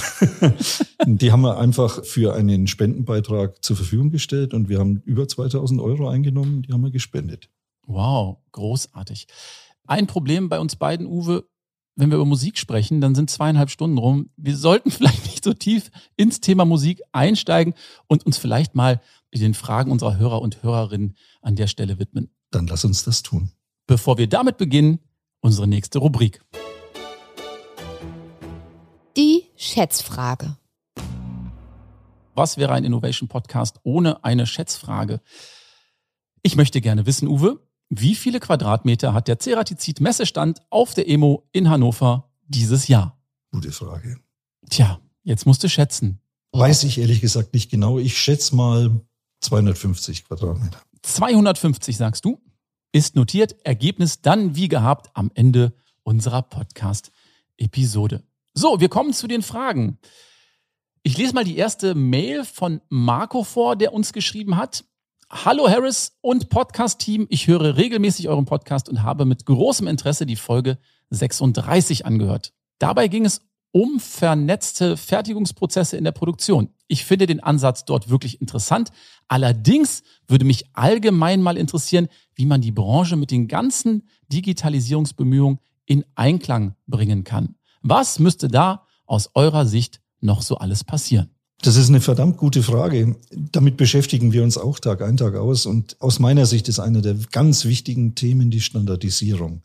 die 1.06 1.32
haben 1.32 1.42
wir 1.42 1.58
einfach 1.58 2.04
für 2.04 2.34
einen 2.34 2.66
Spendenbeitrag 2.66 3.62
zur 3.64 3.76
Verfügung 3.76 4.10
gestellt 4.10 4.54
und 4.54 4.68
wir 4.68 4.78
haben 4.78 5.02
über 5.04 5.26
2000 5.26 5.80
Euro 5.80 6.08
eingenommen, 6.08 6.62
die 6.62 6.72
haben 6.72 6.82
wir 6.82 6.90
gespendet. 6.90 7.48
Wow, 7.86 8.38
großartig. 8.52 9.26
Ein 9.86 10.06
Problem 10.06 10.48
bei 10.48 10.60
uns 10.60 10.76
beiden, 10.76 11.06
Uwe, 11.06 11.44
wenn 11.94 12.10
wir 12.10 12.16
über 12.16 12.26
Musik 12.26 12.58
sprechen, 12.58 13.00
dann 13.00 13.14
sind 13.14 13.30
zweieinhalb 13.30 13.70
Stunden 13.70 13.98
rum. 13.98 14.30
Wir 14.36 14.56
sollten 14.56 14.90
vielleicht 14.92 15.24
nicht 15.24 15.44
so 15.44 15.52
tief 15.52 15.90
ins 16.16 16.40
Thema 16.40 16.64
Musik 16.64 17.02
einsteigen 17.12 17.74
und 18.06 18.24
uns 18.24 18.38
vielleicht 18.38 18.74
mal 18.74 19.00
den 19.34 19.54
Fragen 19.54 19.90
unserer 19.90 20.18
Hörer 20.18 20.42
und 20.42 20.62
Hörerinnen 20.62 21.16
an 21.40 21.56
der 21.56 21.66
Stelle 21.66 21.98
widmen. 21.98 22.30
Dann 22.50 22.66
lass 22.66 22.84
uns 22.84 23.04
das 23.04 23.22
tun. 23.22 23.52
Bevor 23.86 24.18
wir 24.18 24.28
damit 24.28 24.58
beginnen, 24.58 24.98
unsere 25.40 25.66
nächste 25.66 25.98
Rubrik. 25.98 26.42
Die 29.16 29.44
Schätzfrage. 29.56 30.56
Was 32.34 32.56
wäre 32.56 32.72
ein 32.72 32.84
Innovation 32.84 33.28
Podcast 33.28 33.80
ohne 33.82 34.24
eine 34.24 34.46
Schätzfrage? 34.46 35.20
Ich 36.42 36.56
möchte 36.56 36.80
gerne 36.80 37.06
wissen, 37.06 37.28
Uwe, 37.28 37.60
wie 37.94 38.14
viele 38.14 38.40
Quadratmeter 38.40 39.12
hat 39.12 39.28
der 39.28 39.38
Ceratizid 39.38 40.00
Messestand 40.00 40.62
auf 40.70 40.94
der 40.94 41.06
EMO 41.08 41.46
in 41.52 41.68
Hannover 41.68 42.30
dieses 42.46 42.88
Jahr? 42.88 43.20
Gute 43.50 43.70
Frage. 43.70 44.18
Tja, 44.70 44.98
jetzt 45.24 45.44
musst 45.44 45.62
du 45.62 45.68
schätzen. 45.68 46.18
Weiß 46.52 46.84
ich 46.84 46.96
ehrlich 46.96 47.20
gesagt 47.20 47.52
nicht 47.52 47.70
genau. 47.70 47.98
Ich 47.98 48.16
schätze 48.16 48.56
mal 48.56 49.02
250 49.42 50.24
Quadratmeter. 50.24 50.80
250 51.02 51.98
sagst 51.98 52.24
du? 52.24 52.40
Ist 52.92 53.14
notiert. 53.14 53.56
Ergebnis 53.62 54.22
dann 54.22 54.56
wie 54.56 54.68
gehabt 54.68 55.10
am 55.12 55.30
Ende 55.34 55.74
unserer 56.02 56.40
Podcast-Episode. 56.40 58.22
So, 58.54 58.80
wir 58.80 58.88
kommen 58.88 59.12
zu 59.12 59.26
den 59.26 59.42
Fragen. 59.42 59.98
Ich 61.02 61.18
lese 61.18 61.34
mal 61.34 61.44
die 61.44 61.58
erste 61.58 61.94
Mail 61.94 62.46
von 62.46 62.80
Marco 62.88 63.44
vor, 63.44 63.76
der 63.76 63.92
uns 63.92 64.14
geschrieben 64.14 64.56
hat. 64.56 64.86
Hallo 65.34 65.66
Harris 65.66 66.12
und 66.20 66.50
Podcast-Team. 66.50 67.26
Ich 67.30 67.46
höre 67.46 67.78
regelmäßig 67.78 68.28
euren 68.28 68.44
Podcast 68.44 68.90
und 68.90 69.02
habe 69.02 69.24
mit 69.24 69.46
großem 69.46 69.86
Interesse 69.86 70.26
die 70.26 70.36
Folge 70.36 70.76
36 71.08 72.04
angehört. 72.04 72.52
Dabei 72.78 73.08
ging 73.08 73.24
es 73.24 73.40
um 73.70 73.98
vernetzte 73.98 74.98
Fertigungsprozesse 74.98 75.96
in 75.96 76.04
der 76.04 76.12
Produktion. 76.12 76.68
Ich 76.86 77.06
finde 77.06 77.24
den 77.24 77.40
Ansatz 77.40 77.86
dort 77.86 78.10
wirklich 78.10 78.42
interessant. 78.42 78.90
Allerdings 79.26 80.02
würde 80.28 80.44
mich 80.44 80.66
allgemein 80.74 81.40
mal 81.40 81.56
interessieren, 81.56 82.08
wie 82.34 82.44
man 82.44 82.60
die 82.60 82.70
Branche 82.70 83.16
mit 83.16 83.30
den 83.30 83.48
ganzen 83.48 84.06
Digitalisierungsbemühungen 84.30 85.60
in 85.86 86.04
Einklang 86.14 86.76
bringen 86.86 87.24
kann. 87.24 87.54
Was 87.80 88.18
müsste 88.18 88.48
da 88.48 88.86
aus 89.06 89.30
eurer 89.32 89.64
Sicht 89.64 90.02
noch 90.20 90.42
so 90.42 90.58
alles 90.58 90.84
passieren? 90.84 91.30
Das 91.62 91.76
ist 91.76 91.90
eine 91.90 92.00
verdammt 92.00 92.38
gute 92.38 92.60
Frage. 92.60 93.14
Damit 93.30 93.76
beschäftigen 93.76 94.32
wir 94.32 94.42
uns 94.42 94.58
auch 94.58 94.80
Tag 94.80 95.00
ein, 95.00 95.16
Tag 95.16 95.36
aus. 95.36 95.64
Und 95.64 95.96
aus 96.00 96.18
meiner 96.18 96.44
Sicht 96.44 96.68
ist 96.68 96.80
einer 96.80 97.02
der 97.02 97.14
ganz 97.30 97.64
wichtigen 97.64 98.16
Themen 98.16 98.50
die 98.50 98.60
Standardisierung 98.60 99.62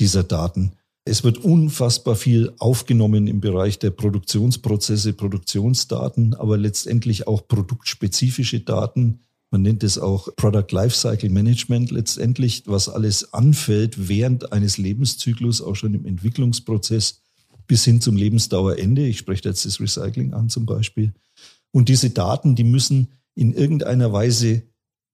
dieser 0.00 0.22
Daten. 0.22 0.72
Es 1.04 1.24
wird 1.24 1.36
unfassbar 1.36 2.16
viel 2.16 2.54
aufgenommen 2.58 3.26
im 3.26 3.42
Bereich 3.42 3.78
der 3.78 3.90
Produktionsprozesse, 3.90 5.12
Produktionsdaten, 5.12 6.32
aber 6.34 6.56
letztendlich 6.56 7.28
auch 7.28 7.46
produktspezifische 7.46 8.60
Daten. 8.60 9.20
Man 9.50 9.60
nennt 9.60 9.84
es 9.84 9.98
auch 9.98 10.34
Product 10.36 10.66
Lifecycle 10.70 11.28
Management 11.28 11.90
letztendlich, 11.90 12.62
was 12.64 12.88
alles 12.88 13.34
anfällt 13.34 14.08
während 14.08 14.52
eines 14.52 14.78
Lebenszyklus, 14.78 15.60
auch 15.60 15.76
schon 15.76 15.92
im 15.92 16.06
Entwicklungsprozess 16.06 17.20
bis 17.66 17.84
hin 17.84 18.00
zum 18.00 18.16
Lebensdauerende. 18.16 19.06
Ich 19.06 19.18
spreche 19.18 19.48
jetzt 19.48 19.64
das 19.64 19.80
Recycling 19.80 20.34
an 20.34 20.48
zum 20.48 20.66
Beispiel. 20.66 21.12
Und 21.72 21.88
diese 21.88 22.10
Daten, 22.10 22.54
die 22.54 22.64
müssen 22.64 23.08
in 23.34 23.52
irgendeiner 23.52 24.12
Weise 24.12 24.62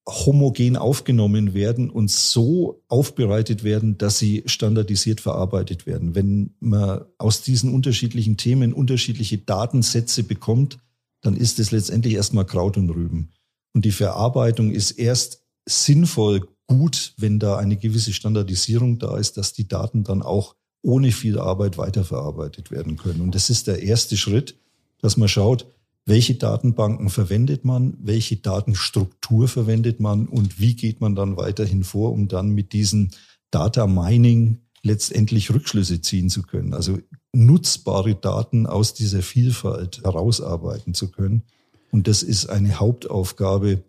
homogen 0.08 0.76
aufgenommen 0.76 1.54
werden 1.54 1.88
und 1.88 2.10
so 2.10 2.82
aufbereitet 2.88 3.62
werden, 3.62 3.98
dass 3.98 4.18
sie 4.18 4.42
standardisiert 4.46 5.20
verarbeitet 5.20 5.86
werden. 5.86 6.14
Wenn 6.14 6.54
man 6.58 7.04
aus 7.18 7.42
diesen 7.42 7.72
unterschiedlichen 7.72 8.36
Themen 8.36 8.72
unterschiedliche 8.72 9.38
Datensätze 9.38 10.24
bekommt, 10.24 10.78
dann 11.20 11.36
ist 11.36 11.60
es 11.60 11.70
letztendlich 11.70 12.14
erstmal 12.14 12.46
Kraut 12.46 12.76
und 12.76 12.90
Rüben. 12.90 13.30
Und 13.74 13.84
die 13.84 13.92
Verarbeitung 13.92 14.72
ist 14.72 14.92
erst 14.92 15.44
sinnvoll 15.66 16.48
gut, 16.66 17.14
wenn 17.16 17.38
da 17.38 17.56
eine 17.56 17.76
gewisse 17.76 18.12
Standardisierung 18.12 18.98
da 18.98 19.16
ist, 19.16 19.36
dass 19.36 19.52
die 19.52 19.68
Daten 19.68 20.02
dann 20.02 20.22
auch 20.22 20.56
ohne 20.82 21.12
viel 21.12 21.38
Arbeit 21.38 21.78
weiterverarbeitet 21.78 22.70
werden 22.70 22.96
können. 22.96 23.20
Und 23.20 23.34
das 23.34 23.50
ist 23.50 23.66
der 23.66 23.82
erste 23.82 24.16
Schritt, 24.16 24.56
dass 25.00 25.16
man 25.16 25.28
schaut, 25.28 25.66
welche 26.04 26.34
Datenbanken 26.34 27.10
verwendet 27.10 27.64
man, 27.64 27.94
welche 28.00 28.36
Datenstruktur 28.36 29.46
verwendet 29.46 30.00
man 30.00 30.26
und 30.26 30.58
wie 30.58 30.74
geht 30.74 31.00
man 31.00 31.14
dann 31.14 31.36
weiterhin 31.36 31.84
vor, 31.84 32.12
um 32.12 32.26
dann 32.26 32.50
mit 32.50 32.72
diesem 32.72 33.10
Data 33.50 33.86
Mining 33.86 34.58
letztendlich 34.82 35.52
Rückschlüsse 35.52 36.00
ziehen 36.00 36.28
zu 36.28 36.42
können. 36.42 36.74
Also 36.74 36.98
nutzbare 37.32 38.16
Daten 38.16 38.66
aus 38.66 38.94
dieser 38.94 39.22
Vielfalt 39.22 40.02
herausarbeiten 40.02 40.94
zu 40.94 41.10
können. 41.10 41.44
Und 41.92 42.08
das 42.08 42.22
ist 42.24 42.46
eine 42.46 42.80
Hauptaufgabe, 42.80 43.84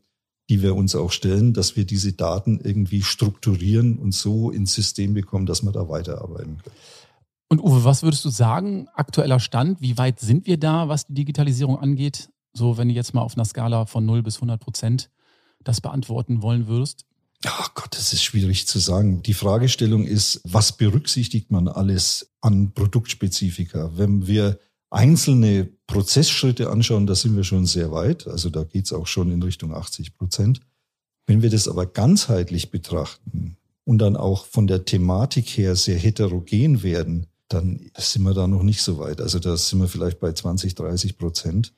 die 0.53 0.61
wir 0.61 0.75
uns 0.75 0.93
auch 0.93 1.11
stellen, 1.11 1.51
dass 1.53 1.75
wir 1.75 1.83
diese 1.83 2.13
Daten 2.13 2.59
irgendwie 2.63 3.01
strukturieren 3.01 3.97
und 3.97 4.13
so 4.13 4.51
ins 4.51 4.75
System 4.75 5.15
bekommen, 5.15 5.47
dass 5.47 5.63
wir 5.63 5.71
da 5.71 5.89
weiterarbeiten 5.89 6.59
können. 6.59 6.75
Und 7.49 7.59
Uwe, 7.59 7.83
was 7.83 8.03
würdest 8.03 8.23
du 8.23 8.29
sagen, 8.29 8.87
aktueller 8.93 9.39
Stand? 9.39 9.81
Wie 9.81 9.97
weit 9.97 10.19
sind 10.19 10.45
wir 10.45 10.59
da, 10.59 10.89
was 10.89 11.07
die 11.07 11.15
Digitalisierung 11.15 11.79
angeht? 11.79 12.29
So, 12.53 12.77
wenn 12.77 12.87
du 12.87 12.93
jetzt 12.93 13.15
mal 13.15 13.21
auf 13.21 13.35
einer 13.35 13.45
Skala 13.45 13.87
von 13.87 14.05
0 14.05 14.21
bis 14.21 14.35
100 14.35 14.61
Prozent 14.61 15.09
das 15.63 15.81
beantworten 15.81 16.43
wollen 16.43 16.67
würdest? 16.67 17.07
Ach 17.45 17.73
Gott, 17.73 17.97
das 17.97 18.13
ist 18.13 18.23
schwierig 18.23 18.67
zu 18.67 18.77
sagen. 18.77 19.23
Die 19.23 19.33
Fragestellung 19.33 20.05
ist, 20.05 20.39
was 20.43 20.77
berücksichtigt 20.77 21.49
man 21.49 21.67
alles 21.67 22.31
an 22.41 22.73
Produktspezifika? 22.73 23.89
Wenn 23.95 24.27
wir 24.27 24.59
einzelne 24.93 25.69
Prozessschritte 25.87 26.69
anschauen, 26.69 27.07
da 27.07 27.15
sind 27.15 27.35
wir 27.35 27.43
schon 27.43 27.65
sehr 27.65 27.91
weit. 27.91 28.27
Also 28.27 28.49
da 28.49 28.63
geht 28.63 28.85
es 28.85 28.93
auch 28.93 29.07
schon 29.07 29.31
in 29.31 29.41
Richtung 29.41 29.73
80 29.73 30.15
Prozent. 30.17 30.61
Wenn 31.25 31.41
wir 31.41 31.49
das 31.49 31.67
aber 31.67 31.85
ganzheitlich 31.85 32.69
betrachten 32.69 33.57
und 33.85 33.97
dann 33.99 34.15
auch 34.15 34.45
von 34.45 34.67
der 34.67 34.85
Thematik 34.85 35.47
her 35.49 35.75
sehr 35.75 35.97
heterogen 35.97 36.83
werden, 36.83 37.27
dann 37.47 37.89
sind 37.97 38.23
wir 38.23 38.33
da 38.33 38.47
noch 38.47 38.63
nicht 38.63 38.81
so 38.81 38.99
weit. 38.99 39.19
Also 39.19 39.39
da 39.39 39.57
sind 39.57 39.79
wir 39.79 39.87
vielleicht 39.87 40.19
bei 40.19 40.31
20, 40.31 40.75
30 40.75 41.17
Prozent. 41.17 41.73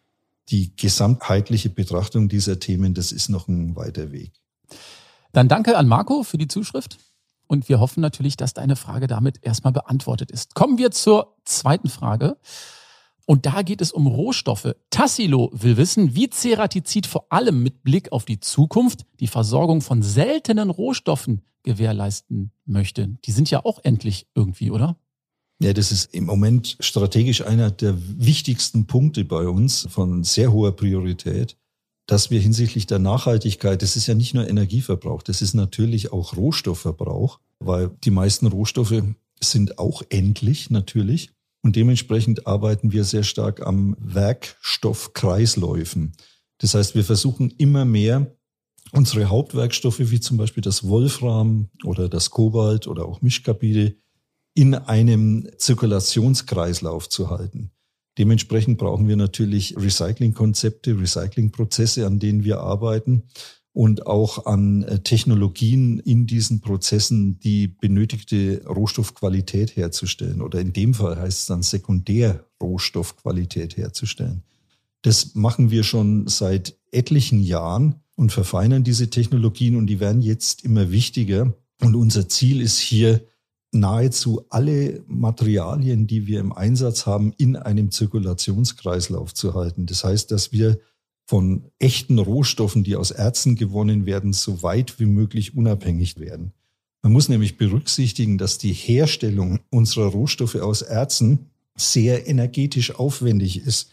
Die 0.50 0.76
gesamtheitliche 0.76 1.70
Betrachtung 1.70 2.30
dieser 2.30 2.60
Themen, 2.60 2.94
das 2.94 3.12
ist 3.12 3.30
noch 3.30 3.48
ein 3.48 3.76
weiter 3.76 4.12
Weg. 4.12 4.32
Dann 5.32 5.48
danke 5.48 5.78
an 5.78 5.88
Marco 5.88 6.24
für 6.24 6.38
die 6.38 6.48
Zuschrift. 6.48 6.98
Und 7.48 7.70
wir 7.70 7.80
hoffen 7.80 8.02
natürlich, 8.02 8.38
dass 8.38 8.54
deine 8.54 8.76
Frage 8.76 9.08
damit 9.08 9.40
erstmal 9.44 9.74
beantwortet 9.74 10.32
ist. 10.32 10.56
Kommen 10.56 10.78
wir 10.78 10.92
zur 10.92 11.36
zweiten 11.46 11.90
Frage. 11.90 12.38
Und 13.26 13.46
da 13.46 13.64
geht 13.64 13.82
es 13.82 13.92
um 13.92 14.08
Rohstoffe. 14.08 14.76
Tassilo 14.92 15.50
will 15.54 15.78
wissen, 15.78 16.16
wie 16.16 16.30
Ceratizid 16.30 17.08
vor 17.08 17.26
allem 17.32 17.64
mit 17.64 17.84
Blick 17.84 18.12
auf 18.12 18.26
die 18.26 18.40
Zukunft 18.40 19.06
die 19.20 19.28
Versorgung 19.28 19.82
von 19.82 20.04
seltenen 20.04 20.70
Rohstoffen 20.70 21.42
gewährleisten 21.64 22.52
möchte. 22.66 23.18
Die 23.26 23.32
sind 23.32 23.50
ja 23.50 23.66
auch 23.66 23.80
endlich 23.84 24.28
irgendwie, 24.36 24.70
oder? 24.70 24.98
Ja, 25.60 25.74
das 25.74 25.92
ist 25.92 26.14
im 26.14 26.26
Moment 26.26 26.78
strategisch 26.80 27.42
einer 27.42 27.72
der 27.72 27.96
wichtigsten 27.98 28.86
Punkte 28.86 29.24
bei 29.26 29.48
uns 29.48 29.88
von 29.90 30.24
sehr 30.24 30.52
hoher 30.52 30.76
Priorität, 30.76 31.58
dass 32.08 32.30
wir 32.30 32.40
hinsichtlich 32.40 32.88
der 32.88 33.00
Nachhaltigkeit, 33.00 33.82
das 33.82 33.96
ist 33.96 34.06
ja 34.08 34.14
nicht 34.14 34.34
nur 34.34 34.48
Energieverbrauch, 34.48 35.24
das 35.24 35.42
ist 35.42 35.54
natürlich 35.54 36.12
auch 36.12 36.36
Rohstoffverbrauch, 36.36 37.40
weil 37.60 37.90
die 38.04 38.12
meisten 38.12 38.48
Rohstoffe 38.48 39.02
sind 39.42 39.80
auch 39.80 40.04
endlich 40.10 40.70
natürlich. 40.70 41.32
Und 41.66 41.76
dementsprechend 41.76 42.46
arbeiten 42.46 42.92
wir 42.92 43.04
sehr 43.06 43.24
stark 43.24 43.66
am 43.66 43.98
Werkstoffkreisläufen. 44.00 46.14
Das 46.60 46.76
heißt, 46.76 46.94
wir 46.94 47.04
versuchen 47.04 47.50
immer 47.58 47.86
mehr 47.86 48.38
unsere 48.92 49.30
Hauptwerkstoffe 49.30 49.98
wie 49.98 50.20
zum 50.20 50.38
Beispiel 50.38 50.62
das 50.62 50.88
Wolfram 50.88 51.72
oder 51.84 52.08
das 52.08 52.30
Kobalt 52.30 52.86
oder 52.86 53.08
auch 53.08 53.24
Mischkabide 53.24 53.96
in 54.54 54.76
einem 54.76 55.50
Zirkulationskreislauf 55.58 57.10
zu 57.10 57.32
halten. 57.32 57.72
Dementsprechend 58.20 58.78
brauchen 58.78 59.08
wir 59.08 59.16
natürlich 59.16 59.76
Recyclingkonzepte, 59.76 61.00
Recyclingprozesse, 61.00 62.06
an 62.06 62.20
denen 62.20 62.44
wir 62.44 62.60
arbeiten 62.60 63.24
und 63.76 64.08
auch 64.08 64.46
an 64.46 64.84
äh, 64.84 65.00
Technologien 65.00 66.00
in 66.00 66.28
diesen 66.28 66.62
Prozessen 66.62 67.42
die 67.42 67.68
benötigte 67.68 68.64
Rohstoffqualität 68.66 69.76
herzustellen. 69.76 70.42
Oder 70.42 70.62
in 70.62 70.72
dem 70.72 70.94
Fall 70.94 71.18
heißt 71.18 71.40
es 71.40 71.46
dann 71.48 71.62
Sekundärrohstoffqualität 71.62 73.76
herzustellen. 73.76 74.44
Das 75.02 75.36
machen 75.36 75.72
wir 75.72 75.84
schon 75.84 76.30
seit 76.30 76.78
etlichen 76.92 77.42
Jahren 77.42 77.96
und 78.16 78.32
verfeinern 78.32 78.86
diese 78.86 79.10
Technologien 79.10 79.76
und 79.76 79.88
die 79.88 80.00
werden 80.00 80.22
jetzt 80.22 80.64
immer 80.64 80.92
wichtiger. 80.92 81.54
Und 81.82 81.96
unser 81.96 82.30
Ziel 82.30 82.62
ist 82.62 82.80
hier, 82.80 83.28
nahezu 83.74 84.46
alle 84.50 85.04
Materialien, 85.06 86.08
die 86.08 86.28
wir 86.28 86.40
im 86.40 86.54
Einsatz 86.54 87.06
haben, 87.06 87.34
in 87.38 87.58
einem 87.58 87.92
Zirkulationskreislauf 87.92 89.34
zu 89.34 89.54
halten. 89.54 89.86
Das 89.86 90.06
heißt, 90.06 90.32
dass 90.32 90.54
wir 90.54 90.80
von 91.26 91.72
echten 91.80 92.20
Rohstoffen, 92.20 92.84
die 92.84 92.96
aus 92.96 93.12
Erzen 93.12 93.56
gewonnen 93.56 94.06
werden, 94.06 94.32
so 94.34 94.62
weit 94.62 95.00
wie 95.00 95.06
möglich 95.06 95.56
unabhängig 95.56 96.20
werden. 96.20 96.54
Man 97.02 97.14
muss 97.14 97.30
nämlich 97.30 97.58
berücksichtigen, 97.58 98.38
dass 98.38 98.58
die 98.58 98.74
Herstellung 98.74 99.60
unserer 99.70 100.08
Rohstoffe 100.08 100.56
aus 100.56 100.82
Erzen 100.82 101.50
sehr 101.76 102.28
energetisch 102.28 102.96
aufwendig 102.96 103.58
ist. 103.58 103.92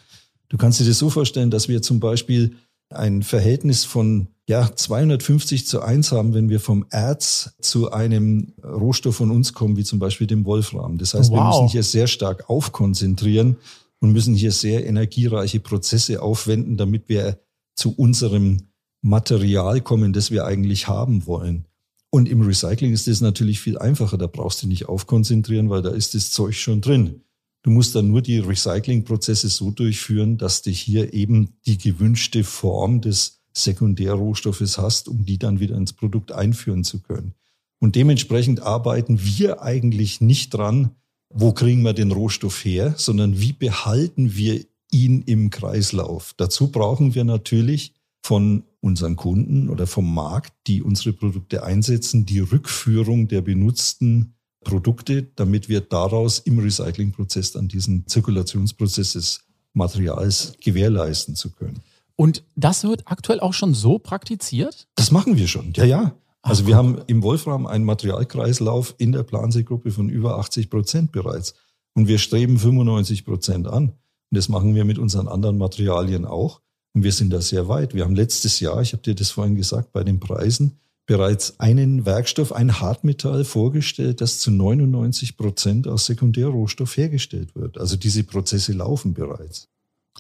Du 0.49 0.57
kannst 0.57 0.81
dir 0.81 0.85
das 0.85 0.99
so 0.99 1.11
vorstellen, 1.11 1.51
dass 1.51 1.69
wir 1.69 1.83
zum 1.83 2.01
Beispiel 2.01 2.57
ein 2.91 3.23
Verhältnis 3.23 3.85
von 3.85 4.29
ja, 4.47 4.75
250 4.75 5.67
zu 5.67 5.81
1 5.81 6.13
haben, 6.13 6.35
wenn 6.35 6.51
wir 6.51 6.61
vom 6.61 6.85
Erz 6.91 7.55
zu 7.61 7.91
einem 7.91 8.53
Rohstoff 8.63 9.17
von 9.17 9.31
uns 9.31 9.55
kommen, 9.55 9.77
wie 9.77 9.85
zum 9.85 9.99
Beispiel 9.99 10.27
dem 10.27 10.45
Wolfram. 10.45 10.99
Das 10.99 11.15
heißt, 11.15 11.31
wow. 11.31 11.39
wir 11.39 11.45
müssen 11.45 11.73
hier 11.73 11.83
sehr 11.83 12.07
stark 12.07 12.51
aufkonzentrieren 12.51 13.57
und 14.03 14.11
müssen 14.13 14.35
hier 14.35 14.51
sehr 14.51 14.85
energiereiche 14.85 15.61
Prozesse 15.61 16.21
aufwenden, 16.21 16.77
damit 16.77 17.09
wir 17.09 17.39
zu 17.77 17.95
unserem 17.95 18.69
Material 19.01 19.81
kommen, 19.81 20.13
das 20.13 20.33
wir 20.33 20.45
eigentlich 20.45 20.89
haben 20.89 21.25
wollen. 21.27 21.67
Und 22.11 22.29
im 22.29 22.43
Recycling 22.43 22.93
ist 22.93 23.07
das 23.07 23.21
natürlich 23.21 23.61
viel 23.61 23.79
einfacher. 23.79 24.19
Da 24.19 24.27
brauchst 24.27 24.61
du 24.63 24.67
nicht 24.67 24.87
aufkonzentrieren, 24.87 25.71
weil 25.71 25.83
da 25.83 25.91
ist 25.91 26.15
das 26.15 26.33
Zeug 26.33 26.57
schon 26.57 26.81
drin. 26.81 27.23
Du 27.63 27.71
musst 27.71 27.95
dann 27.95 28.09
nur 28.09 28.23
die 28.23 28.41
Recyclingprozesse 28.41 29.49
so 29.49 29.71
durchführen, 29.71 30.37
dass 30.37 30.63
du 30.63 30.71
hier 30.71 31.15
eben 31.15 31.51
die 31.65 31.79
gewünschte 31.79 32.43
Form 32.43 33.03
des 33.03 33.41
Sekundärrohstoffes 33.53 34.79
hast, 34.79 35.09
um 35.09 35.25
die 35.25 35.39
dann 35.39 35.61
wieder 35.61 35.77
ins 35.77 35.93
Produkt 35.93 36.33
einführen 36.33 36.83
zu 36.83 37.01
können. 37.01 37.35
Und 37.79 37.95
dementsprechend 37.95 38.61
arbeiten 38.61 39.21
wir 39.23 39.63
eigentlich 39.63 40.21
nicht 40.21 40.53
dran, 40.55 40.91
wo 41.35 41.53
kriegen 41.53 41.83
wir 41.83 41.93
den 41.93 42.13
Rohstoff 42.13 42.65
her, 42.65 42.95
sondern 42.97 43.41
wie 43.41 43.53
behalten 43.53 44.35
wir 44.35 44.65
ihn 44.91 45.23
im 45.23 45.51
Kreislauf. 45.51 46.35
Dazu 46.37 46.69
brauchen 46.69 47.15
wir 47.15 47.25
natürlich 47.25 47.95
von 48.23 48.65
unseren 48.81 49.17
Kunden 49.17 49.69
oder 49.69 49.87
vom 49.87 50.13
Markt, 50.13 50.53
die 50.67 50.83
unsere 50.83 51.13
Produkte 51.13 51.65
einsetzen, 51.65 52.27
die 52.27 52.41
Rückführung 52.41 53.29
der 53.29 53.41
benutzten 53.41 54.35
Produkte, 54.65 55.25
damit 55.35 55.69
wir 55.69 55.81
daraus 55.81 56.39
im 56.39 56.59
Recyclingprozess 56.59 57.53
dann 57.53 57.69
diesen 57.69 58.07
Zirkulationsprozess 58.07 59.15
des 59.15 59.41
Materials 59.73 60.55
gewährleisten 60.61 61.35
zu 61.35 61.51
können. 61.51 61.81
Und 62.17 62.45
das 62.55 62.85
wird 62.85 63.03
aktuell 63.07 63.41
auch 63.41 63.55
schon 63.55 63.75
so 63.75 63.99
praktiziert? 63.99 64.87
Das 64.95 65.11
machen 65.11 65.37
wir 65.37 65.49
schon, 65.49 65.73
ja, 65.75 65.85
ja. 65.85 66.15
Also 66.43 66.65
Ach, 66.65 66.67
wir 66.67 66.77
haben 66.77 66.99
im 67.07 67.23
Wolfram 67.23 67.67
einen 67.67 67.85
Materialkreislauf 67.85 68.95
in 68.99 69.13
der 69.13 69.23
Planseegruppe 69.23 69.93
von 69.93 70.09
über 70.09 70.39
80 70.39 70.69
Prozent 70.71 71.13
bereits. 71.13 71.55
Und 71.95 72.09
wir 72.09 72.19
streben 72.19 72.59
95 72.59 73.25
Prozent 73.25 73.69
an. 73.69 73.89
Und 73.89 73.95
das 74.31 74.49
machen 74.49 74.75
wir 74.75 74.85
mit 74.85 74.99
unseren 74.99 75.29
anderen 75.29 75.59
Materialien 75.59 76.25
auch. 76.25 76.61
Und 76.95 77.05
wir 77.05 77.13
sind 77.13 77.31
da 77.33 77.41
sehr 77.41 77.69
weit. 77.69 77.95
Wir 77.95 78.05
haben 78.05 78.17
letztes 78.17 78.61
Jahr, 78.61 78.83
ich 78.83 78.93
habe 78.93 79.03
dir 79.03 79.15
das 79.15 79.31
vorhin 79.31 79.55
gesagt, 79.55 79.93
bei 79.93 80.05
den 80.05 80.21
Preisen 80.21 80.79
bereits 81.07 81.59
einen 81.61 82.07
Werkstoff, 82.07 82.53
ein 82.53 82.81
Hartmetall 82.81 83.45
vorgestellt, 83.45 84.21
das 84.21 84.39
zu 84.39 84.51
99 84.51 85.37
Prozent 85.37 85.89
aus 85.89 86.07
Sekundärrohstoff 86.07 86.97
hergestellt 86.97 87.55
wird. 87.55 87.79
Also 87.79 87.97
diese 87.97 88.25
Prozesse 88.25 88.73
laufen 88.73 89.15
bereits. 89.15 89.69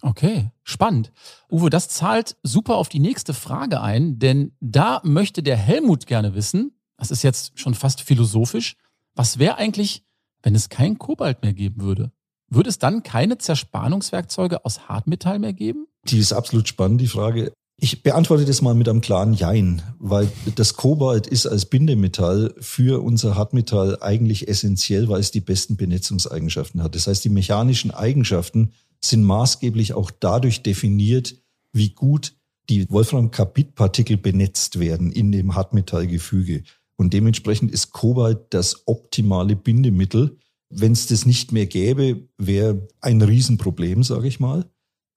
Okay, 0.01 0.51
spannend. 0.65 1.13
Uwe, 1.51 1.71
das 1.71 1.89
zahlt 1.89 2.37
super 2.43 2.77
auf 2.77 2.89
die 2.89 2.99
nächste 2.99 3.35
Frage 3.35 3.81
ein, 3.81 4.19
denn 4.19 4.53
da 4.61 5.01
möchte 5.05 5.43
der 5.43 5.57
Helmut 5.57 6.07
gerne 6.07 6.35
wissen, 6.35 6.73
das 6.97 7.11
ist 7.11 7.23
jetzt 7.23 7.59
schon 7.59 7.75
fast 7.75 8.01
philosophisch, 8.01 8.77
was 9.15 9.39
wäre 9.39 9.57
eigentlich, 9.57 10.05
wenn 10.43 10.55
es 10.55 10.69
kein 10.69 10.99
Kobalt 10.99 11.43
mehr 11.43 11.53
geben 11.53 11.83
würde? 11.83 12.13
Würde 12.49 12.69
es 12.69 12.79
dann 12.79 13.03
keine 13.03 13.39
Zerspannungswerkzeuge 13.39 14.65
aus 14.65 14.89
Hartmetall 14.89 15.39
mehr 15.39 15.53
geben? 15.53 15.87
Die 16.05 16.19
ist 16.19 16.33
absolut 16.33 16.69
spannend, 16.69 17.01
die 17.01 17.09
Frage. 17.09 17.53
Ich 17.79 18.03
beantworte 18.03 18.45
das 18.45 18.63
mal 18.63 18.75
mit 18.75 18.89
einem 18.89 19.01
klaren 19.01 19.35
Jein, 19.35 19.83
weil 19.99 20.31
das 20.55 20.75
Kobalt 20.75 21.27
ist 21.27 21.47
als 21.47 21.67
Bindemetall 21.67 22.55
für 22.61 23.03
unser 23.03 23.35
Hartmetall 23.35 23.99
eigentlich 24.01 24.47
essentiell, 24.47 25.09
weil 25.09 25.21
es 25.21 25.31
die 25.31 25.41
besten 25.41 25.77
Benetzungseigenschaften 25.77 26.83
hat. 26.83 26.95
Das 26.95 27.07
heißt, 27.07 27.25
die 27.25 27.31
mechanischen 27.31 27.91
Eigenschaften 27.91 28.73
sind 29.04 29.25
maßgeblich 29.25 29.94
auch 29.94 30.11
dadurch 30.11 30.62
definiert, 30.62 31.37
wie 31.73 31.90
gut 31.90 32.35
die 32.68 32.88
Wolfram-Carbid-Partikel 32.88 34.16
benetzt 34.16 34.78
werden 34.78 35.11
in 35.11 35.32
dem 35.32 35.54
Hartmetallgefüge. 35.54 36.62
Und 36.97 37.12
dementsprechend 37.12 37.73
ist 37.73 37.90
Kobalt 37.90 38.38
das 38.50 38.87
optimale 38.87 39.56
Bindemittel, 39.56 40.38
Wenn 40.75 40.92
es 40.92 41.06
das 41.06 41.26
nicht 41.26 41.52
mehr 41.52 41.66
gäbe, 41.66 42.23
wäre 42.38 42.88
ein 43.00 43.21
Riesenproblem, 43.21 44.02
sage 44.02 44.26
ich 44.26 44.40
mal. 44.40 44.64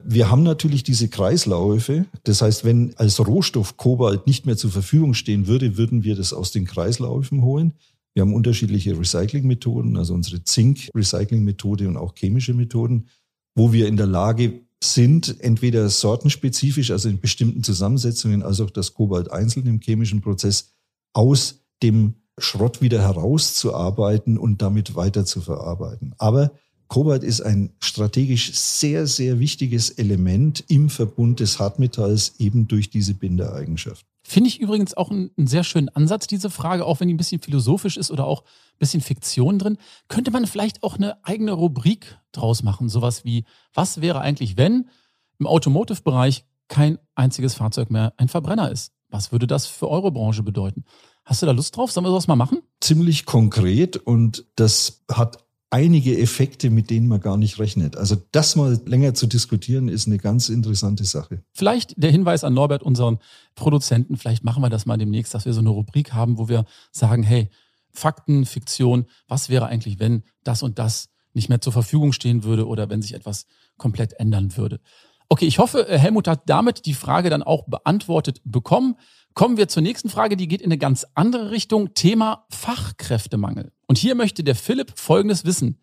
Wir 0.04 0.30
haben 0.30 0.44
natürlich 0.44 0.84
diese 0.84 1.08
Kreisläufe. 1.08 2.06
Das 2.24 2.42
heißt, 2.42 2.66
wenn 2.66 2.94
als 2.98 3.26
Rohstoff 3.26 3.78
Kobalt 3.78 4.28
nicht 4.28 4.46
mehr 4.46 4.58
zur 4.58 4.70
Verfügung 4.70 5.14
stehen 5.14 5.48
würde, 5.48 5.78
würden 5.78 6.04
wir 6.04 6.16
das 6.16 6.34
aus 6.34 6.52
den 6.52 6.66
Kreisläufen 6.66 7.42
holen. 7.42 7.74
Wir 8.14 8.22
haben 8.22 8.34
unterschiedliche 8.34 9.00
Recyclingmethoden, 9.00 9.96
also 9.96 10.14
unsere 10.14 10.44
Zink-Recycling-Methode 10.44 11.88
und 11.88 11.96
auch 11.96 12.14
chemische 12.16 12.54
Methoden, 12.54 13.08
wo 13.56 13.74
wir 13.74 13.88
in 13.88 13.98
der 13.98 14.06
Lage 14.06 14.62
sind, 14.84 15.40
entweder 15.40 15.90
sortenspezifisch, 15.90 16.92
also 16.92 17.10
in 17.10 17.20
bestimmten 17.20 17.64
Zusammensetzungen, 17.64 18.44
als 18.44 18.60
auch 18.62 18.70
das 18.70 18.94
Kobalt 18.94 19.32
einzeln 19.32 19.66
im 19.66 19.80
chemischen 19.80 20.22
Prozess 20.22 20.74
aus 21.14 21.66
dem 21.82 22.16
Schrott 22.38 22.82
wieder 22.82 23.02
herauszuarbeiten 23.02 24.38
und 24.38 24.62
damit 24.62 24.96
weiter 24.96 25.26
zu 25.26 25.42
verarbeiten. 25.42 26.14
Aber 26.18 26.52
Kobalt 26.88 27.24
ist 27.24 27.42
ein 27.42 27.74
strategisch 27.80 28.54
sehr, 28.54 29.08
sehr 29.08 29.40
wichtiges 29.40 29.90
Element 29.90 30.64
im 30.68 30.90
Verbund 30.90 31.40
des 31.40 31.58
Hartmetalls 31.60 32.36
eben 32.38 32.68
durch 32.68 32.90
diese 32.90 33.14
Bindereigenschaft. 33.14 34.06
Finde 34.28 34.48
ich 34.48 34.60
übrigens 34.60 34.96
auch 34.96 35.12
einen, 35.12 35.30
sehr 35.38 35.64
schönen 35.64 35.90
Ansatz, 35.90 36.26
diese 36.26 36.50
Frage, 36.50 36.84
auch 36.84 37.00
wenn 37.00 37.08
die 37.08 37.14
ein 37.14 37.18
bisschen 37.18 37.42
philosophisch 37.42 37.96
ist 37.96 38.10
oder 38.10 38.26
auch 38.26 38.42
ein 38.42 38.80
bisschen 38.80 39.02
Fiktion 39.02 39.60
drin. 39.60 39.78
Könnte 40.08 40.32
man 40.32 40.48
vielleicht 40.48 40.82
auch 40.82 40.96
eine 40.96 41.24
eigene 41.24 41.52
Rubrik 41.52 42.18
draus 42.32 42.64
machen? 42.64 42.90
Sowas 42.90 43.24
wie, 43.24 43.46
was 43.76 44.02
wäre 44.02 44.22
eigentlich, 44.22 44.58
wenn 44.58 44.90
im 45.38 45.46
Automotive-Bereich 45.46 46.44
kein 46.68 46.98
einziges 47.14 47.54
Fahrzeug 47.54 47.92
mehr 47.92 48.14
ein 48.18 48.28
Verbrenner 48.28 48.72
ist? 48.72 48.94
Was 49.10 49.32
würde 49.32 49.46
das 49.46 49.68
für 49.68 49.92
eure 49.92 50.12
Branche 50.12 50.42
bedeuten? 50.42 50.86
Hast 51.24 51.44
du 51.44 51.46
da 51.46 51.52
Lust 51.52 51.78
drauf? 51.78 51.92
Sollen 51.92 52.06
wir 52.06 52.10
sowas 52.10 52.28
mal 52.28 52.36
machen? 52.36 52.64
Ziemlich 52.82 53.28
konkret 53.28 53.98
und 53.98 54.46
das 54.56 55.04
hat 55.08 55.45
einige 55.70 56.18
Effekte, 56.18 56.70
mit 56.70 56.90
denen 56.90 57.08
man 57.08 57.20
gar 57.20 57.38
nicht 57.38 57.60
rechnet. 57.60 57.98
Also 57.98 58.16
das 58.32 58.56
mal 58.56 58.80
länger 58.86 59.14
zu 59.14 59.28
diskutieren, 59.28 59.90
ist 59.90 60.08
eine 60.08 60.18
ganz 60.18 60.50
interessante 60.50 61.04
Sache. 61.04 61.44
Vielleicht 61.52 62.02
der 62.02 62.12
Hinweis 62.12 62.44
an 62.44 62.54
Norbert, 62.54 62.84
unseren 62.84 63.20
Produzenten, 63.56 64.18
vielleicht 64.18 64.44
machen 64.44 64.64
wir 64.64 64.70
das 64.70 64.86
mal 64.86 64.98
demnächst, 64.98 65.34
dass 65.34 65.46
wir 65.46 65.54
so 65.54 65.60
eine 65.60 65.70
Rubrik 65.70 66.14
haben, 66.14 66.38
wo 66.38 66.48
wir 66.48 66.66
sagen, 66.92 67.24
hey, 67.24 67.50
Fakten, 67.92 68.46
Fiktion, 68.46 69.06
was 69.28 69.50
wäre 69.50 69.68
eigentlich, 69.68 70.00
wenn 70.00 70.24
das 70.44 70.64
und 70.64 70.80
das 70.80 71.10
nicht 71.34 71.50
mehr 71.50 71.62
zur 71.62 71.74
Verfügung 71.74 72.14
stehen 72.14 72.44
würde 72.44 72.68
oder 72.68 72.90
wenn 72.90 73.02
sich 73.02 73.14
etwas 73.14 73.46
komplett 73.78 74.20
ändern 74.20 74.56
würde. 74.58 74.80
Okay, 75.28 75.46
ich 75.46 75.60
hoffe, 75.60 75.88
äh, 75.88 75.98
Helmut 75.98 76.28
hat 76.28 76.44
damit 76.50 76.86
die 76.86 76.94
Frage 76.94 77.30
dann 77.30 77.44
auch 77.44 77.66
beantwortet 77.68 78.42
bekommen. 78.46 78.96
Kommen 79.34 79.58
wir 79.58 79.68
zur 79.68 79.82
nächsten 79.82 80.10
Frage, 80.10 80.38
die 80.38 80.48
geht 80.48 80.62
in 80.62 80.68
eine 80.68 80.78
ganz 80.78 81.06
andere 81.16 81.52
Richtung. 81.52 81.94
Thema 81.94 82.46
Fachkräftemangel. 82.50 83.72
Und 83.88 83.98
hier 83.98 84.16
möchte 84.16 84.44
der 84.44 84.56
Philipp 84.56 84.98
Folgendes 84.98 85.46
wissen. 85.46 85.80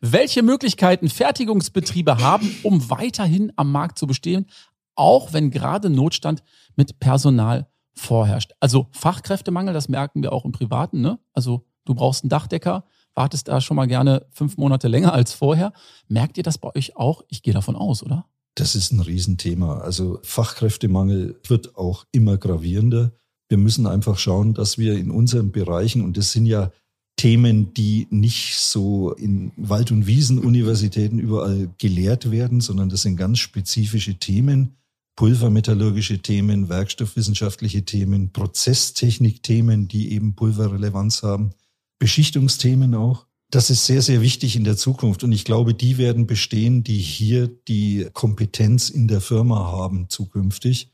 Welche 0.00 0.42
Möglichkeiten 0.42 1.08
Fertigungsbetriebe 1.08 2.18
haben, 2.18 2.54
um 2.64 2.90
weiterhin 2.90 3.52
am 3.56 3.70
Markt 3.70 3.98
zu 3.98 4.06
bestehen, 4.06 4.46
auch 4.94 5.32
wenn 5.32 5.50
gerade 5.50 5.90
Notstand 5.90 6.42
mit 6.74 6.98
Personal 6.98 7.68
vorherrscht? 7.94 8.52
Also 8.58 8.88
Fachkräftemangel, 8.90 9.72
das 9.72 9.88
merken 9.88 10.22
wir 10.22 10.32
auch 10.32 10.44
im 10.44 10.52
Privaten. 10.52 11.00
Ne? 11.00 11.18
Also 11.32 11.64
du 11.84 11.94
brauchst 11.94 12.24
einen 12.24 12.30
Dachdecker, 12.30 12.84
wartest 13.14 13.48
da 13.48 13.60
schon 13.60 13.76
mal 13.76 13.86
gerne 13.86 14.26
fünf 14.32 14.56
Monate 14.56 14.88
länger 14.88 15.12
als 15.12 15.34
vorher. 15.34 15.72
Merkt 16.08 16.36
ihr 16.36 16.42
das 16.42 16.58
bei 16.58 16.74
euch 16.74 16.96
auch? 16.96 17.22
Ich 17.28 17.42
gehe 17.42 17.54
davon 17.54 17.76
aus, 17.76 18.02
oder? 18.02 18.26
Das 18.54 18.74
ist 18.74 18.92
ein 18.92 19.00
Riesenthema. 19.00 19.78
Also 19.78 20.18
Fachkräftemangel 20.22 21.40
wird 21.46 21.76
auch 21.76 22.04
immer 22.12 22.36
gravierender. 22.36 23.12
Wir 23.48 23.58
müssen 23.58 23.86
einfach 23.86 24.18
schauen, 24.18 24.54
dass 24.54 24.78
wir 24.78 24.98
in 24.98 25.10
unseren 25.10 25.52
Bereichen, 25.52 26.02
und 26.02 26.16
das 26.16 26.32
sind 26.32 26.46
ja 26.46 26.70
Themen, 27.16 27.72
die 27.74 28.06
nicht 28.10 28.56
so 28.56 29.12
in 29.12 29.52
Wald- 29.56 29.92
und 29.92 30.06
Wiesenuniversitäten 30.06 31.18
überall 31.18 31.70
gelehrt 31.78 32.30
werden, 32.30 32.60
sondern 32.60 32.88
das 32.88 33.02
sind 33.02 33.16
ganz 33.16 33.38
spezifische 33.38 34.14
Themen, 34.14 34.76
pulvermetallurgische 35.16 36.20
Themen, 36.20 36.68
werkstoffwissenschaftliche 36.68 37.84
Themen, 37.84 38.32
Prozesstechnikthemen, 38.32 39.88
die 39.88 40.12
eben 40.12 40.34
Pulverrelevanz 40.34 41.22
haben, 41.22 41.50
Beschichtungsthemen 41.98 42.94
auch. 42.94 43.26
Das 43.50 43.68
ist 43.68 43.84
sehr, 43.84 44.00
sehr 44.00 44.22
wichtig 44.22 44.56
in 44.56 44.64
der 44.64 44.78
Zukunft. 44.78 45.22
Und 45.22 45.32
ich 45.32 45.44
glaube, 45.44 45.74
die 45.74 45.98
werden 45.98 46.26
bestehen, 46.26 46.82
die 46.82 46.98
hier 46.98 47.48
die 47.68 48.08
Kompetenz 48.14 48.88
in 48.88 49.08
der 49.08 49.20
Firma 49.20 49.70
haben 49.70 50.08
zukünftig. 50.08 50.91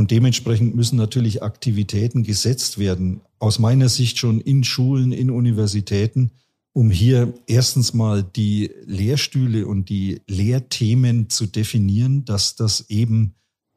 Und 0.00 0.10
dementsprechend 0.10 0.74
müssen 0.74 0.96
natürlich 0.96 1.42
Aktivitäten 1.42 2.22
gesetzt 2.22 2.78
werden, 2.78 3.20
aus 3.38 3.58
meiner 3.58 3.90
Sicht 3.90 4.18
schon 4.18 4.40
in 4.40 4.64
Schulen, 4.64 5.12
in 5.12 5.30
Universitäten, 5.30 6.30
um 6.72 6.90
hier 6.90 7.34
erstens 7.46 7.92
mal 7.92 8.22
die 8.22 8.70
Lehrstühle 8.86 9.66
und 9.66 9.90
die 9.90 10.22
Lehrthemen 10.26 11.28
zu 11.28 11.44
definieren, 11.44 12.24
dass 12.24 12.56
das 12.56 12.88
eben 12.88 13.34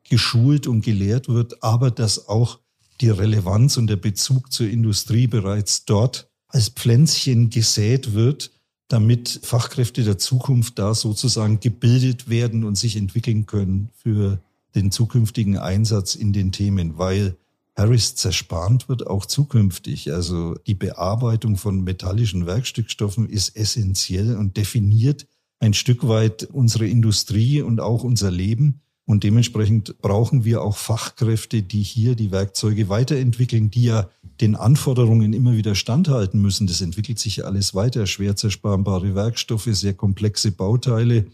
geschult 0.10 0.66
und 0.66 0.86
gelehrt 0.86 1.28
wird, 1.28 1.62
aber 1.62 1.92
dass 1.92 2.30
auch 2.30 2.62
die 3.02 3.10
Relevanz 3.10 3.76
und 3.76 3.88
der 3.88 3.98
Bezug 3.98 4.50
zur 4.50 4.70
Industrie 4.70 5.28
bereits 5.28 5.84
dort 5.84 6.30
als 6.48 6.70
Pflänzchen 6.70 7.50
gesät 7.50 8.14
wird, 8.14 8.50
damit 8.88 9.42
Fachkräfte 9.44 10.06
der 10.06 10.18
Zukunft 10.18 10.80
da 10.80 10.96
sozusagen 10.96 11.60
gebildet 11.60 12.30
werden 12.30 12.64
und 12.64 12.78
sich 12.78 12.96
entwickeln 12.96 13.46
können 13.46 13.90
für 13.94 14.40
den 14.76 14.92
zukünftigen 14.92 15.58
Einsatz 15.58 16.16
in 16.16 16.34
den 16.34 16.52
Themen, 16.52 16.98
weil 16.98 17.38
Harris 17.76 18.16
zerspannt 18.16 18.88
wird 18.88 19.08
auch 19.08 19.26
zukünftig. 19.26 20.14
Also 20.14 20.56
die 20.68 20.76
Bearbeitung 20.76 21.58
von 21.58 21.82
metallischen 21.82 22.46
Werkstückstoffen 22.46 23.28
ist 23.28 23.56
essentiell 23.56 24.38
und 24.38 24.58
definiert 24.58 25.26
ein 25.60 25.74
Stück 25.74 26.08
weit 26.08 26.44
unsere 26.44 26.88
Industrie 26.88 27.62
und 27.62 27.80
auch 27.80 28.04
unser 28.04 28.30
Leben. 28.30 28.82
Und 29.06 29.24
dementsprechend 29.24 30.02
brauchen 30.02 30.46
wir 30.46 30.62
auch 30.62 30.78
Fachkräfte, 30.78 31.62
die 31.62 31.84
hier 31.84 32.16
die 32.16 32.32
Werkzeuge 32.32 32.88
weiterentwickeln, 32.88 33.70
die 33.70 33.84
ja 33.84 34.10
den 34.39 34.56
Anforderungen 34.56 35.34
immer 35.34 35.56
wieder 35.56 35.76
standhalten 35.76 36.42
müssen. 36.42 36.68
Das 36.68 36.80
entwickelt 36.80 37.20
sich 37.20 37.38
ja 37.38 37.46
alles 37.46 37.76
weiter. 37.76 38.08
Schwer 38.08 38.38
zersparbare 38.38 39.13
Werkstoffe, 39.13 39.68
sehr 39.72 39.94
komplexe 39.94 40.52
Bauteile, 40.52 41.26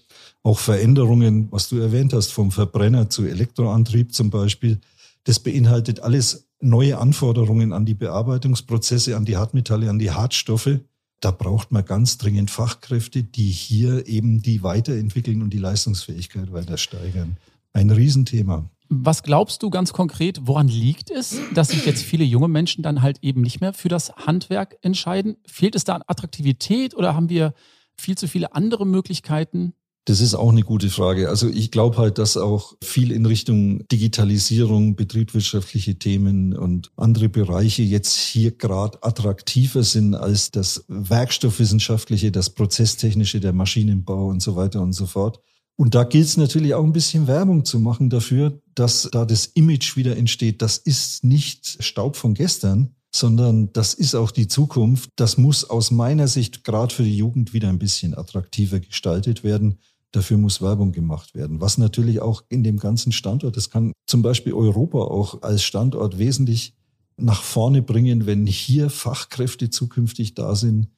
auch 0.41 0.57
Veränderungen, 0.57 1.47
was 1.51 1.69
du 1.69 1.77
erwähnt 1.77 2.13
hast, 2.13 2.31
vom 2.31 2.51
Verbrenner 2.51 3.09
zu 3.09 3.25
Elektroantrieb 3.25 4.13
zum 4.13 4.31
Beispiel. 4.31 4.79
Das 5.25 5.39
beinhaltet 5.39 5.99
alles 5.99 6.47
neue 6.61 6.97
Anforderungen 6.97 7.71
an 7.71 7.85
die 7.85 7.93
Bearbeitungsprozesse, 7.93 9.15
an 9.15 9.25
die 9.25 9.37
Hartmetalle, 9.37 9.89
an 9.89 9.99
die 9.99 10.11
Hartstoffe. 10.11 10.79
Da 11.19 11.31
braucht 11.31 11.71
man 11.71 11.85
ganz 11.85 12.17
dringend 12.17 12.49
Fachkräfte, 12.49 13.23
die 13.23 13.51
hier 13.51 14.07
eben 14.07 14.41
die 14.41 14.63
weiterentwickeln 14.63 15.41
und 15.41 15.51
die 15.51 15.57
Leistungsfähigkeit 15.57 16.51
weiter 16.51 16.77
steigern. 16.77 17.37
Ein 17.73 17.89
Riesenthema. 17.89 18.69
Was 18.91 19.21
glaubst 19.21 19.61
du 19.61 19.69
ganz 19.69 19.93
konkret, 19.93 20.41
woran 20.43 20.67
liegt 20.67 21.11
es, 21.11 21.37
dass 21.53 21.69
sich 21.69 21.85
jetzt 21.85 22.01
viele 22.01 22.23
junge 22.23 22.47
Menschen 22.47 22.81
dann 22.81 23.03
halt 23.03 23.19
eben 23.21 23.41
nicht 23.41 23.61
mehr 23.61 23.73
für 23.73 23.87
das 23.87 24.11
Handwerk 24.15 24.77
entscheiden? 24.81 25.37
Fehlt 25.45 25.75
es 25.75 25.83
da 25.83 25.93
an 25.93 26.03
Attraktivität 26.07 26.95
oder 26.95 27.13
haben 27.13 27.29
wir 27.29 27.53
viel 27.97 28.17
zu 28.17 28.27
viele 28.27 28.55
andere 28.55 28.87
Möglichkeiten? 28.87 29.73
Das 30.05 30.21
ist 30.21 30.33
auch 30.33 30.49
eine 30.49 30.63
gute 30.63 30.89
Frage. 30.89 31.29
Also 31.29 31.49
ich 31.49 31.69
glaube 31.69 31.97
halt, 31.97 32.17
dass 32.17 32.35
auch 32.35 32.73
viel 32.83 33.11
in 33.11 33.27
Richtung 33.27 33.87
Digitalisierung, 33.89 34.95
betriebswirtschaftliche 34.95 35.99
Themen 35.99 36.57
und 36.57 36.91
andere 36.95 37.29
Bereiche 37.29 37.83
jetzt 37.83 38.15
hier 38.15 38.57
gerade 38.57 39.03
attraktiver 39.03 39.83
sind 39.83 40.15
als 40.15 40.49
das 40.49 40.83
Werkstoffwissenschaftliche, 40.87 42.31
das 42.31 42.49
Prozesstechnische, 42.49 43.39
der 43.39 43.53
Maschinenbau 43.53 44.29
und 44.29 44.41
so 44.41 44.55
weiter 44.55 44.81
und 44.81 44.93
so 44.93 45.05
fort. 45.05 45.41
Und 45.79 45.95
da 45.95 46.03
gilt 46.03 46.25
es 46.25 46.35
natürlich 46.35 46.73
auch 46.73 46.83
ein 46.83 46.91
bisschen 46.91 47.25
Werbung 47.25 47.63
zu 47.63 47.79
machen 47.79 48.09
dafür, 48.09 48.59
dass 48.75 49.07
da 49.13 49.23
das 49.23 49.45
Image 49.45 49.95
wieder 49.95 50.17
entsteht. 50.17 50.61
Das 50.61 50.77
ist 50.77 51.23
nicht 51.23 51.81
Staub 51.81 52.17
von 52.17 52.33
gestern, 52.33 52.95
sondern 53.15 53.71
das 53.71 53.93
ist 53.93 54.13
auch 54.13 54.31
die 54.31 54.49
Zukunft. 54.49 55.09
Das 55.15 55.37
muss 55.37 55.63
aus 55.63 55.89
meiner 55.89 56.27
Sicht 56.27 56.65
gerade 56.65 56.93
für 56.93 57.03
die 57.03 57.15
Jugend 57.15 57.53
wieder 57.53 57.69
ein 57.69 57.79
bisschen 57.79 58.13
attraktiver 58.13 58.81
gestaltet 58.81 59.45
werden. 59.45 59.79
Dafür 60.11 60.37
muss 60.37 60.61
Werbung 60.61 60.91
gemacht 60.91 61.33
werden. 61.33 61.61
Was 61.61 61.77
natürlich 61.77 62.19
auch 62.19 62.43
in 62.49 62.61
dem 62.61 62.77
ganzen 62.77 63.13
Standort, 63.13 63.55
das 63.55 63.69
kann 63.69 63.93
zum 64.05 64.21
Beispiel 64.21 64.51
Europa 64.51 64.97
auch 64.97 65.43
als 65.43 65.63
Standort 65.63 66.19
wesentlich 66.19 66.73
nach 67.15 67.41
vorne 67.41 67.81
bringen, 67.81 68.25
wenn 68.25 68.45
hier 68.45 68.89
Fachkräfte 68.89 69.69
zukünftig 69.69 70.33
da 70.33 70.55
sind, 70.55 70.89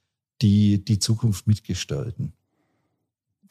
die 0.41 0.83
die 0.83 0.97
Zukunft 0.97 1.45
mitgestalten 1.45 2.33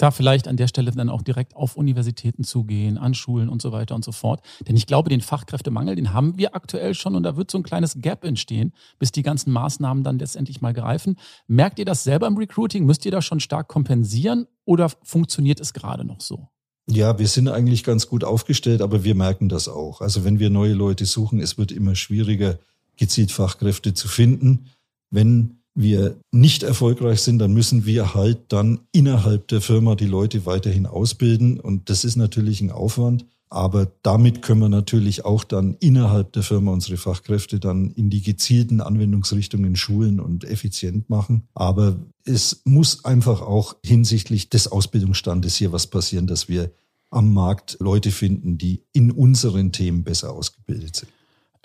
da 0.01 0.11
vielleicht 0.11 0.49
an 0.49 0.57
der 0.57 0.67
Stelle 0.67 0.91
dann 0.91 1.11
auch 1.11 1.23
direkt 1.23 1.55
auf 1.57 1.77
Universitäten 1.77 2.43
zugehen, 2.43 2.97
an 2.97 3.15
Schulen 3.15 3.49
und 3.49 3.61
so 3.61 3.71
weiter 3.73 3.95
und 3.95 4.05
so 4.05 4.13
fort. 4.13 4.41
Denn 4.67 4.77
ich 4.77 4.87
glaube, 4.87 5.11
den 5.11 5.21
Fachkräftemangel, 5.21 5.95
den 5.95 6.13
haben 6.13 6.39
wir 6.39 6.55
aktuell 6.55 6.95
schon 6.95 7.15
und 7.15 7.23
da 7.23 7.37
wird 7.37 7.51
so 7.51 7.59
ein 7.59 7.63
kleines 7.63 7.97
Gap 8.01 8.25
entstehen, 8.25 8.73
bis 8.99 9.13
die 9.13 9.23
ganzen 9.23 9.53
Maßnahmen 9.53 10.03
dann 10.03 10.19
letztendlich 10.19 10.61
mal 10.61 10.73
greifen. 10.73 11.17
Merkt 11.47 11.79
ihr 11.79 11.85
das 11.85 12.03
selber 12.03 12.27
im 12.27 12.37
Recruiting? 12.37 12.87
Müsst 12.87 13.05
ihr 13.05 13.13
das 13.13 13.25
schon 13.25 13.41
stark 13.41 13.69
kompensieren 13.69 14.47
oder 14.65 14.91
funktioniert 15.03 15.61
es 15.61 15.75
gerade 15.75 16.05
noch 16.05 16.21
so? 16.21 16.49
Ja, 16.89 17.19
wir 17.19 17.29
sind 17.29 17.49
eigentlich 17.49 17.85
ganz 17.85 18.09
gut 18.09 18.25
aufgestellt, 18.25 18.81
aber 18.83 19.05
wir 19.05 19.15
merken 19.15 19.49
das 19.49 19.69
auch. 19.69 20.01
Also 20.01 20.25
wenn 20.25 20.39
wir 20.39 20.51
neue 20.51 20.73
Leute 20.73 21.05
suchen, 21.05 21.41
es 21.41 21.59
wird 21.59 21.73
immer 21.73 21.95
schwieriger, 21.95 22.59
gezielt 22.97 23.33
Fachkräfte 23.33 23.95
zu 23.95 24.09
finden. 24.09 24.67
Wenn 25.11 25.60
wir 25.83 26.17
nicht 26.33 26.63
erfolgreich 26.63 27.21
sind, 27.21 27.39
dann 27.39 27.53
müssen 27.53 27.87
wir 27.87 28.15
halt 28.15 28.39
dann 28.49 28.81
innerhalb 28.93 29.49
der 29.49 29.61
Firma 29.61 29.95
die 29.95 30.07
Leute 30.07 30.47
weiterhin 30.47 30.87
ausbilden. 30.87 31.61
Und 31.61 31.91
das 31.91 32.05
ist 32.05 32.17
natürlich 32.17 32.61
ein 32.61 32.71
Aufwand. 32.71 33.25
Aber 33.53 33.91
damit 34.03 34.43
können 34.43 34.61
wir 34.61 34.69
natürlich 34.69 35.25
auch 35.25 35.43
dann 35.43 35.75
innerhalb 35.81 36.33
der 36.35 36.45
Firma 36.45 36.73
unsere 36.73 36.97
Fachkräfte 36.97 37.59
dann 37.59 37.91
in 37.91 38.09
die 38.09 38.23
gezielten 38.23 38.81
Anwendungsrichtungen 38.81 39.75
schulen 39.75 40.21
und 40.21 40.45
effizient 40.45 41.11
machen. 41.11 41.49
Aber 41.55 41.97
es 42.25 42.63
muss 42.65 43.05
einfach 43.05 43.43
auch 43.43 43.75
hinsichtlich 43.85 44.51
des 44.51 44.71
Ausbildungsstandes 44.71 45.57
hier 45.57 45.73
was 45.73 45.89
passieren, 45.89 46.29
dass 46.29 46.49
wir 46.49 46.71
am 47.11 47.35
Markt 47.35 47.77
Leute 47.81 48.13
finden, 48.13 48.57
die 48.57 48.85
in 48.93 49.11
unseren 49.11 49.73
Themen 49.73 50.05
besser 50.05 50.33
ausgebildet 50.33 50.95
sind. 50.95 51.13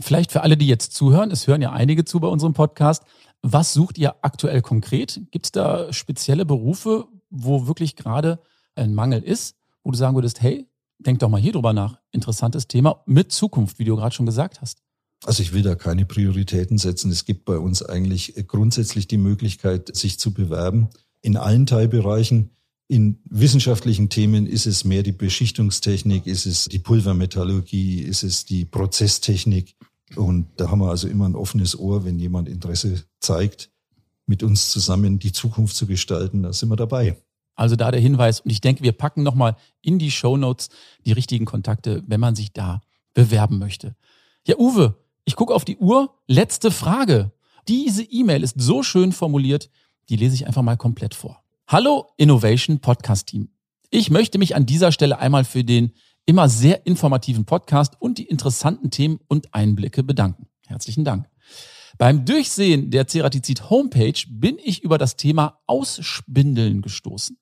Vielleicht 0.02 0.32
für 0.32 0.42
alle, 0.42 0.58
die 0.58 0.68
jetzt 0.68 0.94
zuhören, 0.94 1.30
es 1.30 1.46
hören 1.46 1.62
ja 1.62 1.72
einige 1.72 2.04
zu 2.04 2.20
bei 2.20 2.28
unserem 2.28 2.54
Podcast. 2.54 3.04
Was 3.48 3.74
sucht 3.74 4.00
ihr 4.00 4.16
aktuell 4.24 4.64
konkret? 4.64 5.22
Gibt 5.30 5.46
es 5.46 5.52
da 5.52 5.94
spezielle 5.94 6.48
Berufe, 6.48 7.06
wo 7.30 7.68
wirklich 7.68 7.96
gerade 7.96 8.40
ein 8.74 8.96
Mangel 8.96 9.22
ist, 9.22 9.56
wo 9.84 9.92
du 9.92 9.98
sagen 10.00 10.16
würdest, 10.16 10.42
hey, 10.42 10.66
denk 10.98 11.20
doch 11.20 11.30
mal 11.30 11.40
hier 11.40 11.52
drüber 11.52 11.72
nach. 11.72 12.00
Interessantes 12.12 12.68
Thema 12.68 13.04
mit 13.06 13.32
Zukunft, 13.32 13.78
wie 13.78 13.84
du 13.84 13.96
gerade 13.96 14.16
schon 14.16 14.26
gesagt 14.26 14.62
hast. 14.62 14.82
Also 15.26 15.44
ich 15.44 15.54
will 15.54 15.62
da 15.62 15.76
keine 15.76 16.06
Prioritäten 16.08 16.80
setzen. 16.80 17.12
Es 17.12 17.26
gibt 17.26 17.46
bei 17.46 17.60
uns 17.60 17.84
eigentlich 17.84 18.34
grundsätzlich 18.48 19.08
die 19.08 19.20
Möglichkeit, 19.20 19.96
sich 19.96 20.18
zu 20.18 20.34
bewerben 20.34 20.90
in 21.22 21.38
allen 21.38 21.68
Teilbereichen. 21.68 22.50
In 22.88 23.20
wissenschaftlichen 23.26 24.10
Themen 24.10 24.48
ist 24.48 24.66
es 24.66 24.86
mehr 24.86 25.04
die 25.04 25.12
Beschichtungstechnik, 25.12 26.26
ist 26.26 26.48
es 26.48 26.66
die 26.66 26.80
Pulvermetallurgie, 26.80 28.02
ist 28.02 28.24
es 28.24 28.46
die 28.46 28.66
Prozesstechnik. 28.66 29.76
Und 30.18 30.48
da 30.58 30.70
haben 30.70 30.80
wir 30.80 30.90
also 30.90 31.08
immer 31.08 31.28
ein 31.28 31.36
offenes 31.36 31.78
Ohr, 31.78 32.06
wenn 32.06 32.20
jemand 32.20 32.50
Interesse 32.50 33.04
zeigt, 33.20 33.70
mit 34.26 34.44
uns 34.44 34.70
zusammen 34.70 35.20
die 35.20 35.32
Zukunft 35.32 35.76
zu 35.76 35.88
gestalten, 35.88 36.44
da 36.44 36.54
sind 36.54 36.70
wir 36.70 36.76
dabei. 36.76 37.18
Also 37.56 37.76
da 37.76 37.92
der 37.92 38.02
Hinweis. 38.02 38.42
Und 38.42 38.52
ich 38.52 38.62
denke, 38.62 38.84
wir 38.84 38.92
packen 38.92 39.24
nochmal 39.24 39.56
in 39.82 40.00
die 40.00 40.12
Show 40.12 40.36
Notes 40.36 40.70
die 41.06 41.14
richtigen 41.14 41.46
Kontakte, 41.46 42.04
wenn 42.08 42.20
man 42.20 42.36
sich 42.36 42.52
da 42.52 42.82
bewerben 43.14 43.60
möchte. 43.60 43.96
Ja, 44.46 44.58
Uwe, 44.58 44.96
ich 45.24 45.36
gucke 45.36 45.54
auf 45.54 45.66
die 45.66 45.78
Uhr. 45.78 46.14
Letzte 46.28 46.70
Frage. 46.70 47.32
Diese 47.68 48.04
E-Mail 48.04 48.44
ist 48.44 48.60
so 48.60 48.84
schön 48.84 49.12
formuliert, 49.12 49.70
die 50.10 50.18
lese 50.18 50.36
ich 50.36 50.46
einfach 50.46 50.62
mal 50.62 50.78
komplett 50.78 51.16
vor. 51.16 51.42
Hallo 51.68 52.08
Innovation 52.18 52.80
Podcast 52.80 53.28
Team. 53.28 53.50
Ich 53.90 54.12
möchte 54.12 54.38
mich 54.38 54.56
an 54.56 54.66
dieser 54.66 54.92
Stelle 54.92 55.18
einmal 55.20 55.46
für 55.46 55.64
den 55.64 55.94
immer 56.26 56.50
sehr 56.50 56.86
informativen 56.86 57.46
Podcast 57.46 57.96
und 58.00 58.18
die 58.18 58.26
interessanten 58.26 58.92
Themen 58.92 59.20
und 59.28 59.54
Einblicke 59.54 60.04
bedanken. 60.04 60.48
Herzlichen 60.66 61.06
Dank. 61.06 61.28
Beim 61.98 62.26
Durchsehen 62.26 62.92
der 62.92 63.08
Ceratizid 63.08 63.70
Homepage 63.70 64.20
bin 64.28 64.58
ich 64.62 64.84
über 64.84 64.98
das 64.98 65.16
Thema 65.16 65.60
Ausspindeln 65.66 66.82
gestoßen. 66.82 67.38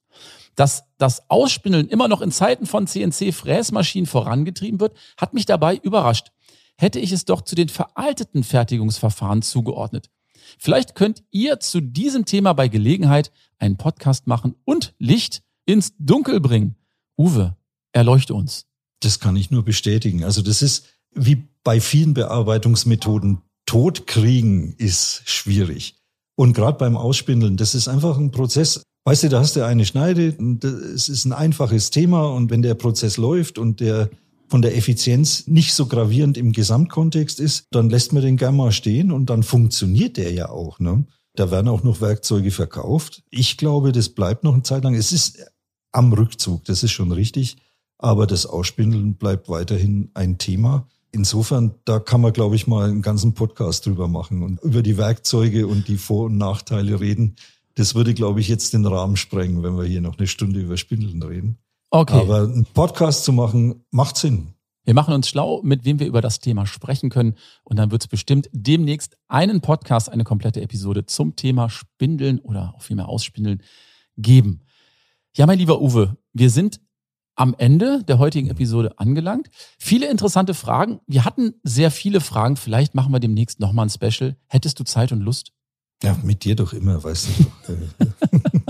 Dass 0.56 0.84
das 1.00 1.30
Ausspindeln 1.30 1.88
immer 1.88 2.08
noch 2.08 2.22
in 2.22 2.32
Zeiten 2.32 2.68
von 2.68 2.86
CNC-Fräsmaschinen 2.86 4.06
vorangetrieben 4.06 4.80
wird, 4.80 4.96
hat 5.18 5.34
mich 5.34 5.48
dabei 5.48 5.78
überrascht. 5.78 6.32
Hätte 6.78 7.00
ich 7.00 7.12
es 7.12 7.26
doch 7.26 7.42
zu 7.42 7.56
den 7.56 7.70
veralteten 7.70 8.44
Fertigungsverfahren 8.44 9.42
zugeordnet. 9.42 10.12
Vielleicht 10.60 10.94
könnt 10.94 11.24
ihr 11.32 11.60
zu 11.60 11.82
diesem 11.82 12.26
Thema 12.26 12.54
bei 12.54 12.68
Gelegenheit 12.68 13.32
einen 13.58 13.78
Podcast 13.78 14.28
machen 14.28 14.56
und 14.66 14.94
Licht 15.00 15.42
ins 15.66 15.94
Dunkel 15.98 16.40
bringen. 16.40 16.76
Uwe, 17.18 17.56
erleuchte 17.92 18.36
uns. 18.36 18.68
Das 19.04 19.20
kann 19.20 19.36
ich 19.36 19.52
nur 19.52 19.64
bestätigen. 19.64 20.24
Also 20.24 20.42
das 20.42 20.62
ist 20.62 20.86
wie 21.14 21.44
bei 21.64 21.80
vielen 21.80 22.14
Bearbeitungsmethoden. 22.14 23.40
Tod 23.66 24.08
kriegen 24.08 24.74
ist 24.78 25.24
schwierig. 25.26 25.96
Und 26.36 26.54
gerade 26.54 26.78
beim 26.78 26.98
Ausspindeln, 26.98 27.58
das 27.58 27.76
ist 27.76 27.88
einfach 27.88 28.18
ein 28.18 28.32
Prozess. 28.32 28.82
Weißt 29.06 29.24
du, 29.24 29.30
da 29.30 29.40
hast 29.40 29.56
du 29.56 29.66
eine 29.66 29.86
Schneide, 29.86 30.36
es 30.96 31.10
ist 31.10 31.26
ein 31.26 31.34
einfaches 31.34 31.90
Thema 31.90 32.26
und 32.34 32.50
wenn 32.50 32.62
der 32.62 32.74
Prozess 32.74 33.18
läuft 33.18 33.58
und 33.58 33.80
der 33.80 34.10
von 34.54 34.62
der 34.62 34.78
Effizienz 34.78 35.48
nicht 35.48 35.74
so 35.74 35.88
gravierend 35.88 36.38
im 36.38 36.52
Gesamtkontext 36.52 37.40
ist, 37.40 37.66
dann 37.72 37.90
lässt 37.90 38.14
man 38.14 38.22
den 38.22 38.38
gerne 38.38 38.56
mal 38.56 38.72
stehen 38.72 39.12
und 39.12 39.30
dann 39.30 39.42
funktioniert 39.42 40.18
der 40.18 40.32
ja 40.32 40.50
auch. 40.50 40.80
Ne? 40.80 41.06
Da 41.36 41.50
werden 41.50 41.68
auch 41.68 41.84
noch 41.84 42.02
Werkzeuge 42.02 42.52
verkauft. 42.52 43.24
Ich 43.32 43.58
glaube, 43.58 43.92
das 43.92 44.10
bleibt 44.10 44.44
noch 44.44 44.54
eine 44.54 44.62
Zeit 44.62 44.84
lang. 44.84 44.94
Es 44.94 45.12
ist 45.12 45.44
am 45.92 46.14
Rückzug, 46.14 46.66
das 46.66 46.84
ist 46.84 46.92
schon 46.92 47.12
richtig. 47.12 47.58
Aber 48.04 48.28
das 48.28 48.46
Ausspindeln 48.46 49.16
bleibt 49.16 49.48
weiterhin 49.48 50.12
ein 50.14 50.38
Thema. 50.38 50.90
Insofern, 51.14 51.76
da 51.86 52.00
kann 52.00 52.20
man, 52.20 52.34
glaube 52.34 52.58
ich, 52.58 52.68
mal 52.68 52.90
einen 52.90 53.02
ganzen 53.02 53.34
Podcast 53.34 53.86
drüber 53.86 54.10
machen 54.10 54.44
und 54.44 54.62
über 54.62 54.84
die 54.84 54.98
Werkzeuge 54.98 55.68
und 55.68 55.88
die 55.88 55.96
Vor- 55.96 56.26
und 56.26 56.38
Nachteile 56.38 57.00
reden. 57.00 57.38
Das 57.76 57.96
würde, 57.96 58.14
glaube 58.14 58.42
ich, 58.42 58.50
jetzt 58.50 58.74
den 58.74 58.86
Rahmen 58.86 59.16
sprengen, 59.16 59.64
wenn 59.64 59.78
wir 59.78 59.86
hier 59.86 60.02
noch 60.02 60.18
eine 60.18 60.28
Stunde 60.28 60.60
über 60.60 60.76
Spindeln 60.76 61.24
reden. 61.24 61.60
Okay. 61.92 62.20
Aber 62.20 62.42
einen 62.42 62.66
Podcast 62.66 63.24
zu 63.24 63.32
machen, 63.32 63.86
macht 63.90 64.18
Sinn. 64.18 64.50
Wir 64.84 64.96
machen 64.96 65.14
uns 65.14 65.30
schlau, 65.30 65.62
mit 65.64 65.86
wem 65.86 66.00
wir 66.00 66.08
über 66.08 66.20
das 66.20 66.40
Thema 66.40 66.66
sprechen 66.66 67.10
können. 67.10 67.36
Und 67.64 67.80
dann 67.80 67.90
wird 67.90 68.04
es 68.04 68.10
bestimmt 68.10 68.50
demnächst 68.52 69.16
einen 69.30 69.62
Podcast, 69.62 70.10
eine 70.10 70.26
komplette 70.26 70.60
Episode 70.60 71.06
zum 71.06 71.38
Thema 71.38 71.70
Spindeln 71.70 72.40
oder 72.40 72.74
auch 72.76 72.82
vielmehr 72.82 73.08
Ausspindeln 73.08 73.62
geben. 74.18 74.60
Ja, 75.38 75.46
mein 75.46 75.58
lieber 75.58 75.82
Uwe, 75.82 76.18
wir 76.34 76.50
sind 76.50 76.82
am 77.36 77.56
Ende 77.58 78.04
der 78.04 78.20
heutigen 78.20 78.50
Episode 78.50 79.00
angelangt. 79.00 79.50
Viele 79.80 80.10
interessante 80.10 80.54
Fragen. 80.54 81.00
Wir 81.08 81.26
hatten 81.26 81.56
sehr 81.64 81.92
viele 81.92 82.22
Fragen. 82.22 82.56
Vielleicht 82.58 82.96
machen 82.96 83.12
wir 83.12 83.20
demnächst 83.20 83.60
nochmal 83.60 83.88
ein 83.88 83.90
Special. 83.90 84.36
Hättest 84.48 84.80
du 84.80 84.84
Zeit 84.84 85.12
und 85.12 85.22
Lust? 85.22 85.52
Ja, 86.04 86.18
mit 86.22 86.44
dir 86.44 86.56
doch 86.56 86.74
immer, 86.74 87.02
weißt 87.02 87.28
du 87.66 87.78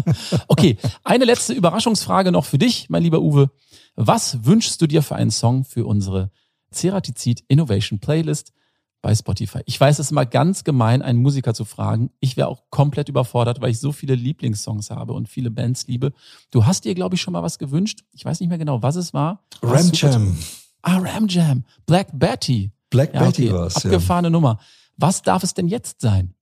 okay, 0.47 0.77
eine 1.03 1.25
letzte 1.25 1.53
Überraschungsfrage 1.53 2.31
noch 2.31 2.45
für 2.45 2.59
dich, 2.59 2.89
mein 2.89 3.01
lieber 3.01 3.21
Uwe. 3.21 3.49
Was 3.95 4.45
wünschst 4.45 4.79
du 4.79 4.85
dir 4.85 5.01
für 5.01 5.15
einen 5.15 5.31
Song 5.31 5.65
für 5.65 5.85
unsere 5.85 6.29
Ceratizid 6.71 7.43
Innovation 7.47 7.99
Playlist? 7.99 8.53
Bei 9.03 9.13
Spotify. 9.13 9.59
Ich 9.65 9.79
weiß, 9.79 9.99
es 9.99 10.07
ist 10.07 10.11
immer 10.11 10.25
ganz 10.25 10.63
gemein, 10.63 11.01
einen 11.03 11.21
Musiker 11.21 11.53
zu 11.53 11.65
fragen. 11.65 12.09
Ich 12.21 12.37
wäre 12.37 12.47
auch 12.47 12.63
komplett 12.71 13.09
überfordert, 13.09 13.61
weil 13.61 13.69
ich 13.69 13.79
so 13.79 13.91
viele 13.91 14.15
Lieblingssongs 14.15 14.89
habe 14.89 15.13
und 15.13 15.27
viele 15.27 15.51
Bands 15.51 15.87
liebe. 15.87 16.13
Du 16.49 16.65
hast 16.65 16.85
dir, 16.85 16.95
glaube 16.95 17.15
ich, 17.15 17.21
schon 17.21 17.33
mal 17.33 17.43
was 17.43 17.59
gewünscht. 17.59 17.99
Ich 18.13 18.23
weiß 18.23 18.39
nicht 18.39 18.49
mehr 18.49 18.57
genau, 18.57 18.81
was 18.81 18.95
es 18.95 19.13
war. 19.13 19.43
Ram 19.61 19.91
Jam. 19.93 20.37
Ah, 20.81 20.97
Ram 20.97 21.27
Jam. 21.27 21.65
Black 21.85 22.07
Betty. 22.13 22.71
Black 22.89 23.13
ja, 23.13 23.25
Betty 23.25 23.49
okay. 23.49 23.53
war 23.53 23.67
es. 23.67 23.75
Abgefahrene 23.75 24.27
ja. 24.27 24.31
Nummer. 24.31 24.59
Was 24.95 25.21
darf 25.21 25.43
es 25.43 25.53
denn 25.53 25.67
jetzt 25.67 25.99
sein? 25.99 26.33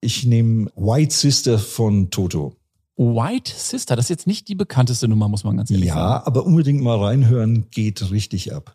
Ich 0.00 0.26
nehme 0.26 0.70
White 0.74 1.14
Sister 1.14 1.58
von 1.58 2.10
Toto. 2.10 2.56
White 2.96 3.52
Sister, 3.54 3.94
das 3.94 4.06
ist 4.06 4.10
jetzt 4.10 4.26
nicht 4.26 4.48
die 4.48 4.56
bekannteste 4.56 5.06
Nummer, 5.06 5.28
muss 5.28 5.44
man 5.44 5.56
ganz 5.56 5.70
ehrlich 5.70 5.86
ja, 5.86 5.94
sagen. 5.94 6.10
Ja, 6.10 6.26
aber 6.26 6.44
unbedingt 6.44 6.82
mal 6.82 6.98
reinhören, 6.98 7.70
geht 7.70 8.10
richtig 8.10 8.52
ab. 8.52 8.74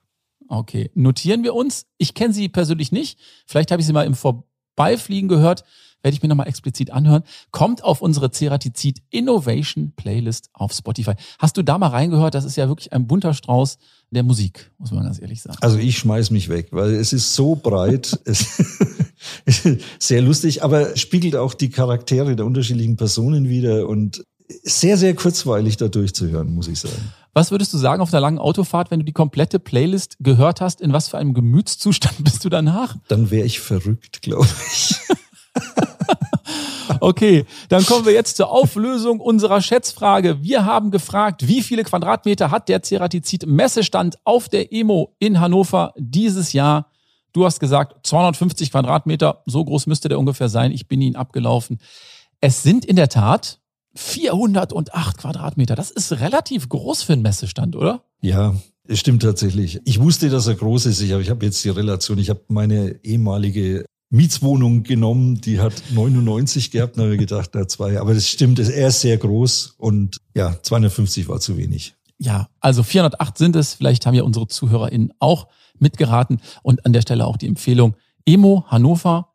Okay, 0.60 0.92
notieren 0.94 1.44
wir 1.44 1.56
uns. 1.56 1.88
Ich 1.98 2.14
kenne 2.14 2.34
sie 2.34 2.48
persönlich 2.48 2.92
nicht. 2.92 3.18
Vielleicht 3.48 3.72
habe 3.72 3.82
ich 3.82 3.88
sie 3.88 3.94
mal 3.94 4.06
im 4.06 4.14
Vorbeifliegen 4.14 5.28
gehört. 5.28 5.64
Werde 6.04 6.16
ich 6.16 6.22
mir 6.22 6.30
nochmal 6.30 6.48
explizit 6.48 6.92
anhören. 6.92 7.24
Kommt 7.52 7.84
auf 7.84 8.02
unsere 8.02 8.30
Ceratizid 8.30 9.02
Innovation 9.10 9.94
Playlist 9.96 10.50
auf 10.54 10.74
Spotify. 10.74 11.14
Hast 11.40 11.58
du 11.58 11.64
da 11.64 11.78
mal 11.78 11.88
reingehört? 11.88 12.36
Das 12.36 12.44
ist 12.44 12.58
ja 12.58 12.68
wirklich 12.68 12.94
ein 12.94 13.08
bunter 13.08 13.34
Strauß 13.34 13.78
der 14.12 14.22
Musik, 14.22 14.70
muss 14.78 14.92
man 14.92 15.06
ganz 15.06 15.20
ehrlich 15.20 15.42
sagen. 15.42 15.58
Also 15.62 15.78
ich 15.78 15.98
schmeiß 15.98 16.30
mich 16.30 16.50
weg, 16.50 16.68
weil 16.72 16.94
es 16.94 17.14
ist 17.14 17.34
so 17.34 17.56
breit, 17.56 18.20
es 18.26 19.68
sehr 19.98 20.22
lustig, 20.22 20.62
aber 20.62 20.96
spiegelt 20.98 21.36
auch 21.36 21.54
die 21.54 21.70
Charaktere 21.70 22.36
der 22.36 22.46
unterschiedlichen 22.46 22.98
Personen 22.98 23.50
wieder 23.50 23.88
und 23.88 24.24
sehr, 24.62 24.98
sehr 24.98 25.16
kurzweilig 25.16 25.78
da 25.78 25.88
durchzuhören, 25.88 26.54
muss 26.54 26.68
ich 26.68 26.80
sagen. 26.80 27.14
Was 27.34 27.50
würdest 27.50 27.74
du 27.74 27.78
sagen 27.80 28.02
auf 28.02 28.14
einer 28.14 28.22
langen 28.22 28.38
Autofahrt, 28.38 28.92
wenn 28.92 29.00
du 29.00 29.06
die 29.06 29.12
komplette 29.12 29.60
Playlist 29.60 30.18
gehört 30.20 30.62
hast? 30.62 30.82
In 30.82 30.94
was 30.94 31.10
für 31.10 31.18
einem 31.18 31.34
Gemütszustand 31.34 32.16
bist 32.24 32.46
du 32.46 32.50
danach? 32.50 32.96
Dann 33.08 33.32
wäre 33.32 33.46
ich 33.46 33.60
verrückt, 33.60 34.22
glaube 34.22 34.48
ich. 34.72 34.96
Okay, 37.00 37.46
dann 37.68 37.86
kommen 37.86 38.06
wir 38.06 38.14
jetzt 38.14 38.38
zur 38.38 38.50
Auflösung 38.50 39.20
unserer 39.20 39.62
Schätzfrage. 39.62 40.42
Wir 40.42 40.66
haben 40.66 40.90
gefragt, 40.90 41.48
wie 41.48 41.62
viele 41.62 41.84
Quadratmeter 41.84 42.50
hat 42.50 42.70
der 42.70 42.82
Ceratizid 42.82 43.46
Messestand 43.46 44.18
auf 44.24 44.48
der 44.48 44.72
EMO 44.72 45.14
in 45.20 45.42
Hannover 45.42 45.94
dieses 45.98 46.54
Jahr? 46.54 46.88
Du 47.34 47.46
hast 47.46 47.60
gesagt 47.60 48.08
250 48.08 48.72
Quadratmeter, 48.72 49.42
so 49.46 49.66
groß 49.66 49.88
müsste 49.88 50.08
der 50.08 50.20
ungefähr 50.20 50.48
sein. 50.48 50.72
Ich 50.72 50.88
bin 50.88 51.02
ihn 51.02 51.18
abgelaufen. 51.18 51.80
Es 52.40 52.64
sind 52.64 52.86
in 52.86 52.96
der 52.96 53.10
Tat 53.10 53.60
408 53.96 55.18
Quadratmeter. 55.18 55.76
Das 55.76 55.92
ist 55.92 56.12
relativ 56.14 56.70
groß 56.70 57.04
für 57.04 57.14
einen 57.14 57.22
Messestand, 57.22 57.76
oder? 57.76 58.04
Ja, 58.22 58.56
es 58.88 59.00
stimmt 59.00 59.24
tatsächlich. 59.24 59.80
Ich 59.86 60.00
wusste, 60.00 60.30
dass 60.30 60.48
er 60.48 60.56
groß 60.56 60.88
ist. 60.88 61.02
Ich 61.02 61.12
habe, 61.12 61.22
ich 61.22 61.30
habe 61.30 61.46
jetzt 61.46 61.64
die 61.64 61.70
Relation. 61.70 62.18
Ich 62.18 62.30
habe 62.30 62.42
meine 62.48 63.00
ehemalige 63.04 63.86
Mietswohnung 64.10 64.84
genommen, 64.84 65.42
die 65.42 65.60
hat 65.60 65.74
99 65.92 66.70
gehabt, 66.70 66.98
dann 66.98 67.06
habe 67.06 67.16
ich 67.16 67.20
gedacht, 67.20 67.50
na 67.54 67.68
zwei. 67.68 68.00
Aber 68.00 68.14
das 68.14 68.28
stimmt, 68.28 68.60
er 68.60 68.88
ist 68.88 69.02
sehr 69.02 69.18
groß 69.18 69.74
und 69.78 70.18
ja, 70.36 70.56
250 70.62 71.28
war 71.28 71.40
zu 71.40 71.58
wenig. 71.58 71.96
Ja, 72.20 72.48
also 72.60 72.84
408 72.84 73.38
sind 73.38 73.56
es. 73.56 73.74
Vielleicht 73.74 74.06
haben 74.06 74.14
ja 74.14 74.22
unsere 74.22 74.48
ZuhörerInnen 74.48 75.14
auch 75.20 75.48
mitgeraten. 75.80 76.42
Und 76.62 76.86
an 76.86 76.94
der 76.94 77.02
Stelle 77.02 77.26
auch 77.26 77.38
die 77.38 77.48
Empfehlung, 77.48 77.96
Emo 78.26 78.66
Hannover 78.68 79.33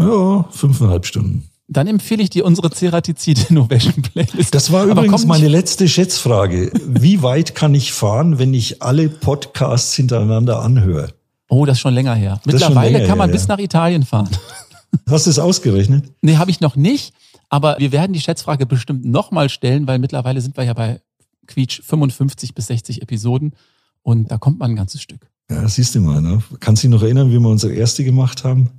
Ja, 0.00 0.44
fünfeinhalb 0.50 1.06
Stunden. 1.06 1.48
Dann 1.70 1.86
empfehle 1.86 2.22
ich 2.22 2.30
dir 2.30 2.46
unsere 2.46 2.70
Ceratizid 2.70 3.50
Innovation 3.50 4.02
Playlist. 4.02 4.54
Das 4.54 4.72
war 4.72 4.86
übrigens 4.86 5.26
meine 5.26 5.48
letzte 5.48 5.86
Schätzfrage. 5.86 6.72
Wie 6.86 7.22
weit 7.22 7.54
kann 7.54 7.74
ich 7.74 7.92
fahren, 7.92 8.38
wenn 8.38 8.54
ich 8.54 8.80
alle 8.82 9.10
Podcasts 9.10 9.94
hintereinander 9.94 10.62
anhöre? 10.62 11.12
Oh, 11.50 11.66
das 11.66 11.76
ist 11.76 11.80
schon 11.82 11.94
länger 11.94 12.14
her. 12.14 12.40
Mittlerweile 12.46 12.92
länger 12.92 13.06
kann 13.06 13.18
man 13.18 13.28
her, 13.28 13.34
bis 13.34 13.46
ja. 13.46 13.56
nach 13.56 13.58
Italien 13.58 14.04
fahren. 14.04 14.30
Hast 15.10 15.26
du 15.26 15.30
es 15.30 15.38
ausgerechnet? 15.38 16.10
Nee, 16.22 16.36
habe 16.36 16.50
ich 16.50 16.60
noch 16.60 16.76
nicht. 16.76 17.12
Aber 17.50 17.76
wir 17.78 17.92
werden 17.92 18.12
die 18.12 18.20
Schätzfrage 18.20 18.64
bestimmt 18.66 19.04
nochmal 19.04 19.48
stellen, 19.48 19.86
weil 19.86 19.98
mittlerweile 19.98 20.40
sind 20.40 20.56
wir 20.56 20.64
ja 20.64 20.74
bei 20.74 21.00
Quietsch 21.46 21.82
55 21.82 22.54
bis 22.54 22.66
60 22.66 23.02
Episoden 23.02 23.54
und 24.02 24.30
da 24.30 24.38
kommt 24.38 24.58
man 24.58 24.70
ein 24.72 24.76
ganzes 24.76 25.02
Stück. 25.02 25.28
Ja, 25.50 25.66
siehst 25.68 25.94
du 25.94 26.00
mal, 26.00 26.20
ne? 26.20 26.42
Kannst 26.60 26.82
du 26.82 26.88
dich 26.88 26.94
noch 26.94 27.02
erinnern, 27.02 27.30
wie 27.30 27.38
wir 27.38 27.48
unsere 27.48 27.72
erste 27.72 28.04
gemacht 28.04 28.44
haben? 28.44 28.70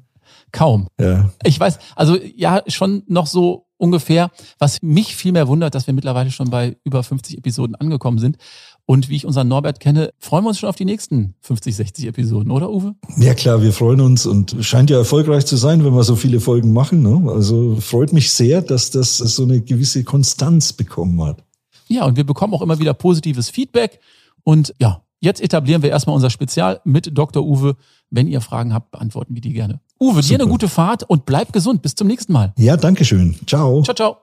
Kaum. 0.52 0.88
Ja. 1.00 1.30
Ich 1.44 1.60
weiß, 1.60 1.80
also 1.96 2.18
ja, 2.36 2.62
schon 2.68 3.04
noch 3.08 3.28
so 3.28 3.68
ungefähr. 3.78 4.30
Was 4.60 4.82
mich 4.82 5.16
viel 5.16 5.32
mehr 5.32 5.48
wundert, 5.48 5.74
dass 5.74 5.88
wir 5.88 5.94
mittlerweile 5.94 6.32
schon 6.32 6.50
bei 6.50 6.78
über 6.84 7.02
50 7.04 7.38
Episoden 7.38 7.76
angekommen 7.76 8.20
sind. 8.20 8.38
Und 8.86 9.10
wie 9.10 9.16
ich 9.16 9.26
unseren 9.26 9.48
Norbert 9.48 9.80
kenne, 9.80 10.12
freuen 10.18 10.44
wir 10.44 10.50
uns 10.50 10.60
schon 10.60 10.70
auf 10.70 10.76
die 10.76 10.86
nächsten 10.86 11.36
50, 11.42 11.76
60 11.76 12.08
Episoden, 12.08 12.52
oder 12.52 12.72
Uwe? 12.72 12.96
Ja 13.18 13.36
klar, 13.36 13.62
wir 13.62 13.72
freuen 13.72 14.02
uns 14.02 14.26
und 14.26 14.56
scheint 14.62 14.90
ja 14.90 14.98
erfolgreich 14.98 15.46
zu 15.46 15.58
sein, 15.58 15.86
wenn 15.86 15.94
wir 15.94 16.04
so 16.04 16.16
viele 16.16 16.40
Folgen 16.40 16.74
machen. 16.74 17.04
Ne? 17.04 17.32
Also 17.32 17.78
freut 17.80 18.14
mich 18.14 18.32
sehr, 18.32 18.64
dass 18.64 18.90
das 18.90 19.18
so 19.18 19.44
eine 19.44 19.62
gewisse 19.62 20.04
Konstanz 20.04 20.74
bekommen 20.74 21.22
hat. 21.24 21.44
Ja, 21.88 22.06
und 22.06 22.18
wir 22.18 22.24
bekommen 22.24 22.54
auch 22.54 22.64
immer 22.64 22.80
wieder 22.80 22.96
positives 22.96 23.50
Feedback. 23.50 24.00
Und 24.44 24.74
ja, 24.80 25.04
jetzt 25.20 25.42
etablieren 25.42 25.82
wir 25.82 25.90
erstmal 25.90 26.16
unser 26.16 26.30
Spezial 26.30 26.82
mit 26.84 27.18
Dr. 27.18 27.46
Uwe. 27.46 27.76
Wenn 28.10 28.28
ihr 28.28 28.42
Fragen 28.42 28.74
habt, 28.74 28.92
beantworten 28.92 29.36
wir 29.36 29.42
die 29.42 29.54
gerne. 29.54 29.80
Uwe, 30.00 30.22
Super. 30.22 30.28
dir 30.28 30.44
eine 30.44 30.52
gute 30.52 30.68
Fahrt 30.68 31.04
und 31.04 31.26
bleib 31.26 31.54
gesund. 31.54 31.82
Bis 31.82 31.96
zum 31.96 32.08
nächsten 32.08 32.34
Mal. 32.34 32.54
Ja, 32.58 32.78
danke 32.78 33.06
schön. 33.06 33.36
Ciao. 33.46 33.84
Ciao, 33.84 33.96
ciao. 33.96 34.18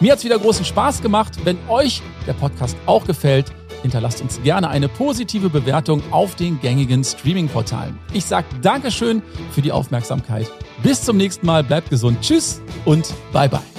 Mir 0.00 0.12
hat 0.12 0.18
es 0.18 0.24
wieder 0.24 0.38
großen 0.38 0.64
Spaß 0.64 1.02
gemacht. 1.02 1.32
Wenn 1.44 1.58
euch 1.68 2.02
der 2.26 2.32
Podcast 2.32 2.76
auch 2.86 3.06
gefällt, 3.06 3.52
hinterlasst 3.82 4.20
uns 4.20 4.42
gerne 4.42 4.68
eine 4.68 4.88
positive 4.88 5.48
Bewertung 5.48 6.02
auf 6.10 6.34
den 6.34 6.60
gängigen 6.60 7.04
Streaming-Portalen. 7.04 7.98
Ich 8.12 8.24
sage 8.24 8.46
Dankeschön 8.62 9.22
für 9.52 9.62
die 9.62 9.72
Aufmerksamkeit. 9.72 10.50
Bis 10.82 11.02
zum 11.02 11.16
nächsten 11.16 11.46
Mal, 11.46 11.62
bleibt 11.62 11.90
gesund, 11.90 12.20
tschüss 12.20 12.60
und 12.84 13.14
bye 13.32 13.48
bye. 13.48 13.71